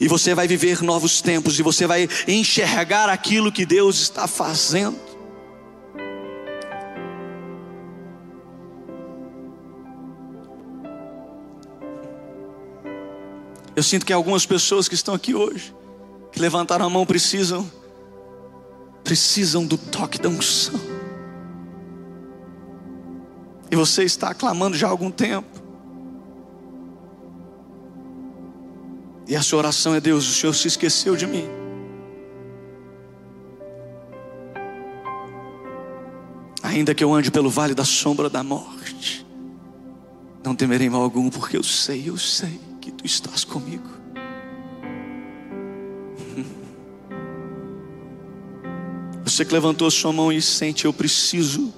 E 0.00 0.08
você 0.08 0.34
vai 0.34 0.46
viver 0.46 0.82
novos 0.82 1.20
tempos 1.20 1.58
e 1.58 1.62
você 1.62 1.86
vai 1.86 2.08
enxergar 2.26 3.08
aquilo 3.08 3.52
que 3.52 3.66
Deus 3.66 4.00
está 4.00 4.26
fazendo. 4.26 4.98
Eu 13.74 13.82
sinto 13.82 14.06
que 14.06 14.12
algumas 14.12 14.46
pessoas 14.46 14.86
que 14.86 14.94
estão 14.94 15.14
aqui 15.14 15.34
hoje, 15.34 15.74
que 16.32 16.40
levantaram 16.40 16.86
a 16.86 16.90
mão, 16.90 17.04
precisam, 17.04 17.70
precisam 19.04 19.66
do 19.66 19.76
toque 19.76 20.18
da 20.18 20.30
unção. 20.30 20.80
E 23.70 23.76
você 23.76 24.02
está 24.02 24.34
clamando 24.34 24.76
já 24.76 24.86
há 24.86 24.90
algum 24.90 25.10
tempo. 25.10 25.62
E 29.28 29.36
a 29.36 29.42
sua 29.42 29.58
oração 29.58 29.94
é: 29.94 30.00
Deus, 30.00 30.28
o 30.28 30.34
Senhor 30.34 30.54
se 30.54 30.68
esqueceu 30.68 31.16
de 31.16 31.26
mim. 31.26 31.48
Ainda 36.62 36.94
que 36.94 37.04
eu 37.04 37.12
ande 37.12 37.30
pelo 37.30 37.50
vale 37.50 37.74
da 37.74 37.84
sombra 37.84 38.30
da 38.30 38.42
morte, 38.42 39.26
não 40.42 40.54
temerei 40.54 40.88
mal 40.88 41.02
algum, 41.02 41.28
porque 41.28 41.56
eu 41.56 41.62
sei, 41.62 42.08
eu 42.08 42.16
sei 42.16 42.58
que 42.80 42.90
tu 42.90 43.04
estás 43.04 43.44
comigo. 43.44 44.01
Você 49.32 49.46
que 49.46 49.54
levantou 49.54 49.90
sua 49.90 50.12
mão 50.12 50.30
e 50.30 50.42
sente, 50.42 50.84
eu 50.84 50.92
preciso 50.92 51.72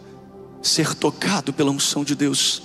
ser 0.61 0.93
tocado 0.93 1.53
pela 1.53 1.71
unção 1.71 2.03
de 2.03 2.17
Deus. 2.17 2.65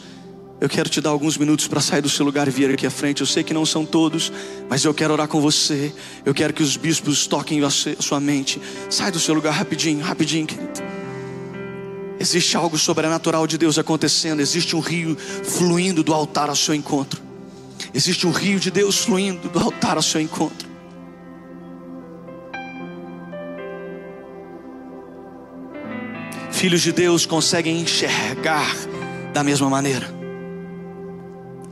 Eu 0.60 0.67
quero 0.67 0.89
te 0.89 0.99
dar 0.99 1.12
alguns 1.12 1.38
minutos 1.38 1.67
para 1.67 1.80
sair 1.80 2.02
do 2.02 2.10
seu 2.10 2.25
lugar 2.25 2.47
e 2.47 2.52
vir 2.52 2.71
aqui 2.71 2.88
à 2.88 2.89
frente. 2.89 3.21
Eu 3.21 3.28
sei 3.28 3.43
que 3.43 3.54
não 3.54 3.67
são 3.67 3.86
todos, 3.86 4.32
mas 4.67 4.84
eu 4.84 4.91
quero 4.91 5.13
orar 5.13 5.28
com 5.28 5.39
você. 5.39 5.93
Eu 6.25 6.34
quero 6.34 6.56
que 6.56 6.63
os 6.63 6.75
bispos 6.75 7.28
toquem 7.28 7.63
a 7.63 7.69
sua 7.69 8.19
mente. 8.19 8.60
Sai 8.89 9.12
do 9.12 9.19
seu 9.19 9.36
lugar 9.36 9.54
rapidinho, 9.54 10.04
rapidinho, 10.04 10.47
querido. 10.47 10.82
Existe 12.19 12.58
algo 12.58 12.75
sobrenatural 12.75 13.45
de 13.45 13.60
Deus 13.60 13.78
acontecendo. 13.78 14.39
Existe 14.39 14.75
um 14.75 14.80
rio 14.80 15.15
fluindo 15.15 16.02
do 16.02 16.15
altar 16.15 16.49
ao 16.49 16.56
seu 16.56 16.73
encontro. 16.73 17.21
Existe 17.93 18.25
um 18.25 18.32
rio 18.32 18.60
de 18.60 18.71
Deus 18.71 18.97
fluindo 18.97 19.49
do 19.49 19.60
altar 19.60 19.97
ao 19.97 20.04
seu 20.04 20.19
encontro. 20.19 20.68
Filhos 26.60 26.82
de 26.82 26.91
Deus 26.91 27.26
conseguem 27.26 27.80
enxergar 27.80 28.76
da 29.32 29.41
mesma 29.41 29.69
maneira. 29.69 30.06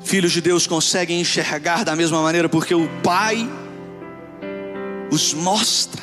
Filhos 0.02 0.32
de 0.32 0.40
Deus 0.40 0.66
conseguem 0.66 1.20
enxergar 1.20 1.84
da 1.84 1.94
mesma 1.94 2.22
maneira 2.22 2.48
porque 2.48 2.74
o 2.74 2.88
Pai 3.04 3.46
os 5.12 5.34
mostra. 5.34 6.02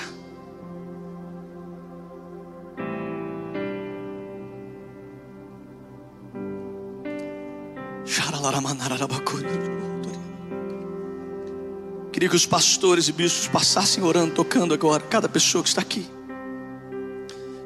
Queria 12.13 12.29
que 12.29 12.37
os 12.37 12.45
pastores 12.45 13.09
e 13.09 13.13
bispos 13.13 13.49
passassem 13.49 14.05
orando, 14.05 14.35
tocando 14.35 14.75
agora, 14.75 15.03
cada 15.03 15.27
pessoa 15.27 15.63
que 15.65 15.71
está 15.71 15.81
aqui. 15.81 16.14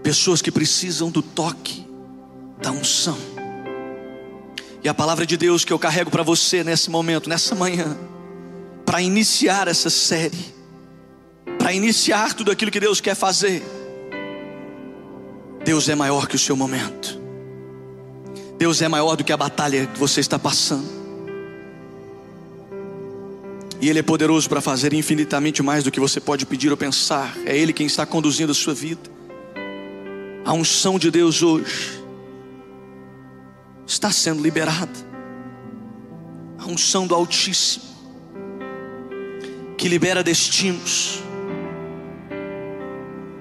Pessoas 0.09 0.41
que 0.41 0.51
precisam 0.51 1.11
do 1.11 1.21
toque, 1.21 1.87
da 2.63 2.71
unção. 2.71 3.19
E 4.83 4.89
a 4.89 4.95
palavra 4.95 5.27
de 5.27 5.37
Deus 5.37 5.67
que 5.67 5.73
eu 5.73 5.79
carrego 5.79 6.11
para 6.11 6.23
você 6.23 6.65
nesse 6.65 6.89
momento, 6.89 7.29
nessa 7.29 7.55
manhã, 7.55 7.95
para 8.87 9.03
iniciar 9.03 9.69
essa 9.69 9.91
série, 9.91 10.47
para 11.59 11.75
iniciar 11.75 12.33
tudo 12.33 12.51
aquilo 12.51 12.71
que 12.71 12.81
Deus 12.81 13.03
quer 13.03 13.15
fazer. 13.15 13.63
Deus 15.63 15.91
é 15.91 15.95
maior 15.95 16.27
que 16.27 16.37
o 16.37 16.39
seu 16.39 16.57
momento. 16.57 17.21
Deus 18.57 18.81
é 18.81 18.89
maior 18.89 19.15
do 19.15 19.23
que 19.23 19.33
a 19.35 19.37
batalha 19.37 19.87
que 19.89 20.01
você 20.01 20.21
está 20.21 20.39
passando. 20.39 20.89
E 23.79 23.91
Ele 23.91 23.99
é 23.99 24.03
poderoso 24.03 24.49
para 24.49 24.63
fazer 24.63 24.95
infinitamente 24.95 25.63
mais 25.63 25.85
do 25.85 25.91
que 25.91 26.01
você 26.01 26.19
pode 26.19 26.47
pedir 26.47 26.71
ou 26.71 26.79
pensar. 26.79 27.37
É 27.45 27.55
Ele 27.55 27.75
quem 27.75 27.87
está 27.87 28.07
conduzindo 28.07 28.53
a 28.53 28.55
sua 28.55 28.73
vida. 28.73 29.18
A 30.49 30.55
unção 30.55 30.99
de 30.99 31.11
Deus 31.11 31.43
hoje 31.43 32.03
está 33.87 34.11
sendo 34.11 34.43
liberada. 34.43 34.91
A 36.59 36.65
unção 36.65 37.07
do 37.07 37.15
Altíssimo, 37.15 37.85
que 39.77 39.91
libera 39.91 40.23
destinos, 40.23 41.23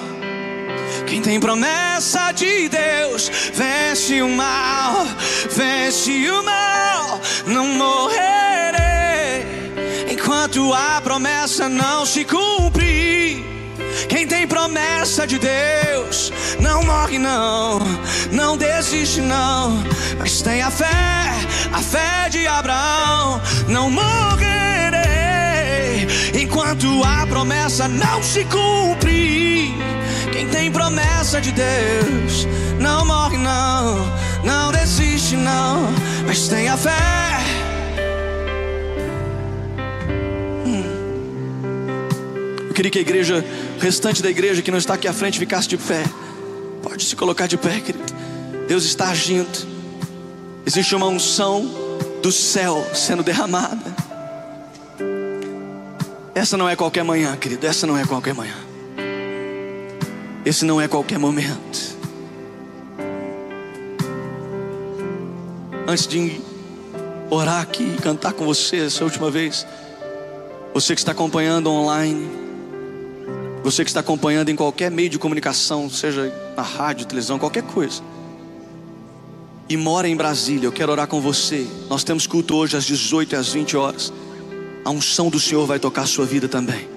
Quem 1.04 1.20
tem 1.20 1.40
promessa 1.40 2.30
de 2.30 2.68
Deus 2.68 3.28
vence 3.52 4.22
o 4.22 4.28
mal, 4.28 5.04
vence 5.50 6.30
o 6.30 6.44
mal. 6.44 7.20
Não 7.44 7.66
morrerei 7.66 9.44
enquanto 10.12 10.72
a 10.72 11.00
promessa 11.00 11.68
não 11.68 12.06
se 12.06 12.24
promessa 14.70 15.26
de 15.26 15.36
Deus 15.36 16.32
não 16.60 16.84
morre 16.84 17.18
não, 17.18 17.80
não 18.30 18.56
desiste 18.56 19.20
não, 19.20 19.82
mas 20.16 20.40
tem 20.42 20.62
a 20.62 20.70
fé, 20.70 20.86
a 21.72 21.80
fé 21.80 22.28
de 22.30 22.46
Abraão. 22.46 23.40
Não 23.66 23.90
morrerei 23.90 25.00
enquanto 26.40 26.86
a 27.02 27.26
promessa 27.26 27.88
não 27.88 28.22
se 28.22 28.44
cumprir. 28.44 29.72
Quem 30.32 30.46
tem 30.46 30.70
promessa 30.70 31.40
de 31.40 31.50
Deus 31.50 32.46
não 32.78 33.04
morre 33.04 33.38
não, 33.38 34.06
não 34.44 34.70
desiste 34.70 35.36
não, 35.36 35.88
mas 36.24 36.46
tem 36.46 36.68
a 36.68 36.76
fé. 36.76 37.40
Hum. 40.64 40.84
Eu 42.68 42.74
queria 42.74 42.90
que 42.92 42.98
a 42.98 43.02
igreja, 43.02 43.44
restante 43.80 44.22
da 44.22 44.30
igreja 44.30 44.62
que 44.62 44.70
não 44.70 44.78
está 44.78 44.94
aqui 44.94 45.08
à 45.08 45.12
frente, 45.12 45.38
ficasse 45.38 45.66
de 45.66 45.76
pé. 45.76 46.04
Pode 46.82 47.04
se 47.04 47.16
colocar 47.16 47.46
de 47.46 47.56
pé, 47.56 47.80
querido. 47.80 48.04
Deus 48.68 48.84
está 48.84 49.08
agindo. 49.08 49.66
Existe 50.64 50.94
uma 50.94 51.06
unção 51.06 51.68
do 52.22 52.30
céu 52.30 52.86
sendo 52.94 53.22
derramada. 53.22 53.94
Essa 56.34 56.56
não 56.56 56.68
é 56.68 56.76
qualquer 56.76 57.02
manhã, 57.02 57.36
querido. 57.36 57.66
Essa 57.66 57.86
não 57.86 57.96
é 57.96 58.04
qualquer 58.04 58.34
manhã. 58.34 58.54
Esse 60.44 60.64
não 60.64 60.80
é 60.80 60.86
qualquer 60.86 61.18
momento. 61.18 61.98
Antes 65.86 66.06
de 66.06 66.40
orar 67.30 67.60
aqui 67.60 67.94
e 67.96 68.00
cantar 68.00 68.32
com 68.32 68.44
você 68.44 68.76
essa 68.76 69.02
última 69.04 69.30
vez, 69.30 69.66
você 70.72 70.94
que 70.94 71.00
está 71.00 71.12
acompanhando 71.12 71.70
online, 71.70 72.49
você 73.62 73.84
que 73.84 73.90
está 73.90 74.00
acompanhando 74.00 74.48
em 74.48 74.56
qualquer 74.56 74.90
meio 74.90 75.10
de 75.10 75.18
comunicação, 75.18 75.90
seja 75.90 76.32
na 76.56 76.62
rádio, 76.62 77.06
televisão, 77.06 77.38
qualquer 77.38 77.62
coisa, 77.62 78.02
e 79.70 79.76
mora 79.76 80.08
em 80.08 80.16
Brasília, 80.16 80.66
eu 80.66 80.72
quero 80.72 80.90
orar 80.90 81.06
com 81.06 81.20
você. 81.20 81.64
Nós 81.88 82.02
temos 82.02 82.26
culto 82.26 82.56
hoje 82.56 82.76
às 82.76 82.84
18 82.84 83.34
e 83.34 83.36
às 83.36 83.52
20 83.52 83.76
horas. 83.76 84.12
A 84.84 84.90
unção 84.90 85.30
do 85.30 85.38
Senhor 85.38 85.64
vai 85.64 85.78
tocar 85.78 86.02
a 86.02 86.06
sua 86.06 86.26
vida 86.26 86.48
também. 86.48 86.88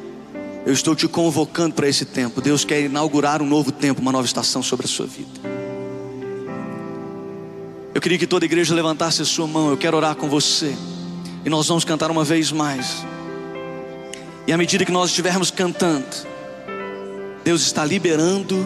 Eu 0.65 0.73
estou 0.73 0.95
te 0.95 1.07
convocando 1.07 1.75
para 1.75 1.87
esse 1.87 2.03
tempo. 2.03 2.41
Deus 2.41 2.65
quer 2.65 2.81
inaugurar 2.81 3.43
um 3.43 3.45
novo 3.45 3.71
tempo, 3.71 4.01
uma 4.01 4.11
nova 4.11 4.25
estação 4.25 4.63
sobre 4.63 4.87
a 4.87 4.89
sua 4.89 5.05
vida. 5.05 5.29
Eu 7.93 8.01
queria 8.01 8.17
que 8.17 8.25
toda 8.25 8.43
igreja 8.43 8.73
levantasse 8.73 9.21
a 9.21 9.25
sua 9.25 9.45
mão. 9.45 9.69
Eu 9.69 9.77
quero 9.77 9.95
orar 9.95 10.15
com 10.15 10.27
você. 10.27 10.75
E 11.45 11.49
nós 11.51 11.67
vamos 11.67 11.85
cantar 11.85 12.09
uma 12.09 12.23
vez 12.23 12.51
mais. 12.51 13.05
E 14.47 14.51
à 14.51 14.57
medida 14.57 14.83
que 14.83 14.91
nós 14.91 15.11
estivermos 15.11 15.51
cantando, 15.51 16.07
Deus 17.43 17.61
está 17.61 17.83
liberando 17.83 18.65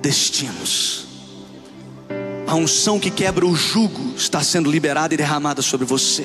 destinos. 0.00 1.04
A 2.46 2.54
unção 2.54 3.00
que 3.00 3.10
quebra 3.10 3.44
o 3.44 3.56
jugo 3.56 4.14
está 4.16 4.40
sendo 4.40 4.70
liberada 4.70 5.14
e 5.14 5.16
derramada 5.16 5.60
sobre 5.62 5.84
você. 5.84 6.24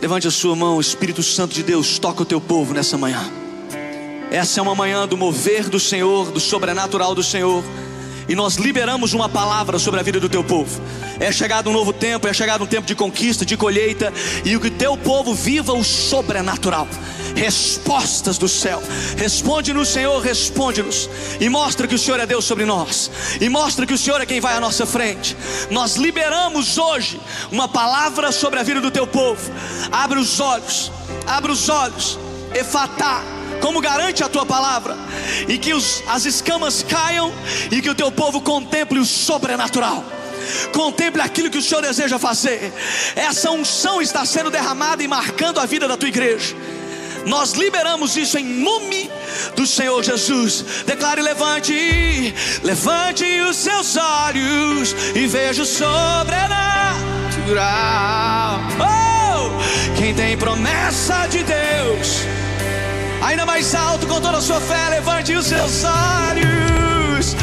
Levante 0.00 0.28
a 0.28 0.30
sua 0.30 0.54
mão, 0.54 0.80
Espírito 0.80 1.22
Santo 1.22 1.52
de 1.52 1.64
Deus, 1.64 1.98
toca 1.98 2.22
o 2.22 2.24
teu 2.24 2.40
povo 2.40 2.72
nessa 2.72 2.96
manhã. 2.96 3.20
Essa 4.30 4.60
é 4.60 4.62
uma 4.62 4.74
manhã 4.74 5.08
do 5.08 5.16
mover 5.16 5.68
do 5.68 5.80
Senhor, 5.80 6.30
do 6.30 6.38
sobrenatural 6.38 7.14
do 7.14 7.22
Senhor. 7.22 7.64
E 8.28 8.34
nós 8.36 8.54
liberamos 8.54 9.12
uma 9.12 9.28
palavra 9.28 9.80
sobre 9.80 9.98
a 9.98 10.02
vida 10.04 10.20
do 10.20 10.28
teu 10.28 10.44
povo. 10.44 10.80
É 11.18 11.32
chegado 11.32 11.68
um 11.68 11.72
novo 11.72 11.92
tempo, 11.92 12.28
é 12.28 12.32
chegado 12.32 12.62
um 12.62 12.66
tempo 12.66 12.86
de 12.86 12.94
conquista, 12.94 13.44
de 13.44 13.56
colheita, 13.56 14.12
e 14.44 14.54
o 14.54 14.60
que 14.60 14.70
teu 14.70 14.96
povo 14.96 15.34
viva 15.34 15.72
o 15.72 15.82
sobrenatural. 15.82 16.86
Respostas 17.34 18.38
do 18.38 18.48
céu. 18.48 18.82
Responde-nos, 19.16 19.88
Senhor, 19.88 20.20
responde-nos. 20.20 21.08
E 21.40 21.48
mostra 21.48 21.86
que 21.86 21.94
o 21.94 21.98
Senhor 21.98 22.20
é 22.20 22.26
Deus 22.26 22.44
sobre 22.44 22.64
nós. 22.64 23.10
E 23.40 23.48
mostra 23.48 23.86
que 23.86 23.94
o 23.94 23.98
Senhor 23.98 24.20
é 24.20 24.26
quem 24.26 24.40
vai 24.40 24.54
à 24.54 24.60
nossa 24.60 24.86
frente. 24.86 25.36
Nós 25.70 25.96
liberamos 25.96 26.78
hoje 26.78 27.20
uma 27.50 27.68
palavra 27.68 28.32
sobre 28.32 28.58
a 28.58 28.62
vida 28.62 28.80
do 28.80 28.90
teu 28.90 29.06
povo. 29.06 29.50
Abre 29.90 30.18
os 30.18 30.40
olhos, 30.40 30.90
abre 31.26 31.52
os 31.52 31.68
olhos. 31.68 32.18
Efatá 32.54 33.22
como 33.60 33.80
garante 33.80 34.24
a 34.24 34.28
tua 34.28 34.46
palavra, 34.46 34.96
e 35.46 35.58
que 35.58 35.74
os, 35.74 36.02
as 36.08 36.24
escamas 36.24 36.82
caiam, 36.82 37.32
e 37.70 37.80
que 37.80 37.90
o 37.90 37.94
teu 37.94 38.10
povo 38.10 38.40
contemple 38.40 38.98
o 38.98 39.04
sobrenatural. 39.04 40.02
Contemple 40.72 41.20
aquilo 41.20 41.50
que 41.50 41.58
o 41.58 41.62
Senhor 41.62 41.82
deseja 41.82 42.18
fazer. 42.18 42.72
Essa 43.14 43.50
unção 43.50 44.00
está 44.00 44.24
sendo 44.24 44.50
derramada 44.50 45.02
e 45.02 45.08
marcando 45.08 45.60
a 45.60 45.66
vida 45.66 45.86
da 45.86 45.96
tua 45.96 46.08
igreja. 46.08 46.56
Nós 47.26 47.52
liberamos 47.52 48.16
isso 48.16 48.38
em 48.38 48.44
nome 48.44 49.10
do 49.56 49.66
Senhor 49.66 50.02
Jesus. 50.02 50.64
Declare: 50.86 51.22
levante, 51.22 52.34
levante 52.62 53.24
os 53.48 53.56
seus 53.56 53.96
olhos 53.96 54.94
e 55.14 55.26
veja 55.26 55.62
o 55.62 55.66
sobrenatural. 55.66 58.60
Oh, 58.78 59.50
quem 59.98 60.14
tem 60.14 60.36
promessa 60.36 61.26
de 61.28 61.42
Deus 61.42 62.30
Ainda 63.22 63.44
mais 63.44 63.74
alto 63.74 64.06
com 64.06 64.20
toda 64.20 64.38
a 64.38 64.40
sua 64.40 64.60
fé, 64.60 64.88
levante 64.88 65.34
os 65.34 65.46
seus 65.46 65.84
olhos. 65.84 67.36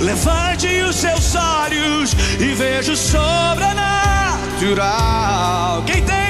Levante 0.00 0.68
os 0.88 0.94
seus 0.96 1.34
olhos 1.34 2.12
e 2.38 2.54
veja 2.54 2.92
o 2.92 2.96
sobrenatural. 2.96 5.82
Quem 5.84 6.04
tem, 6.04 6.29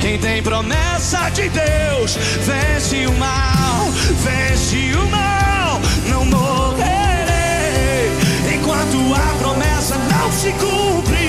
quem 0.00 0.18
tem 0.18 0.42
promessa 0.42 1.30
de 1.30 1.48
Deus, 1.48 2.16
vence 2.44 3.06
o 3.06 3.12
mal, 3.12 3.88
vence 4.22 4.92
o 4.96 5.06
mal. 5.08 5.80
Não 6.08 6.24
morrerei 6.24 8.10
enquanto 8.54 9.14
a 9.14 9.38
promessa 9.38 9.96
não 9.96 10.32
se 10.32 10.52
cumprir. 10.52 11.19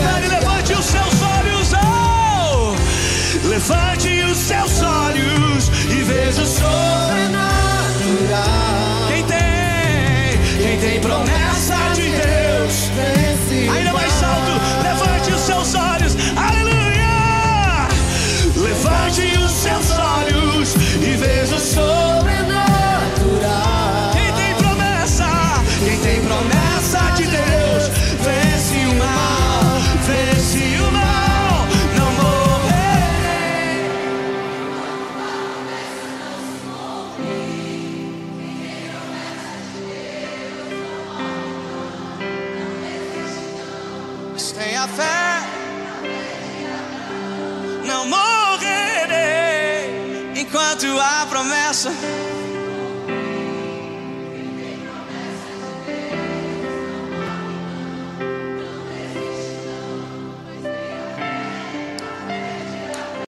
Declare, 0.00 0.28
levante 0.28 0.72
os 0.72 0.84
seus 0.84 1.22
olhos. 1.22 1.72
Oh, 1.74 2.74
levante 3.48 4.22
os 4.24 4.38
seus 4.38 4.82
olhos 4.82 5.68
e 5.90 6.02
veja 6.02 6.42
o 6.42 6.46
sobrenatural. 6.46 7.09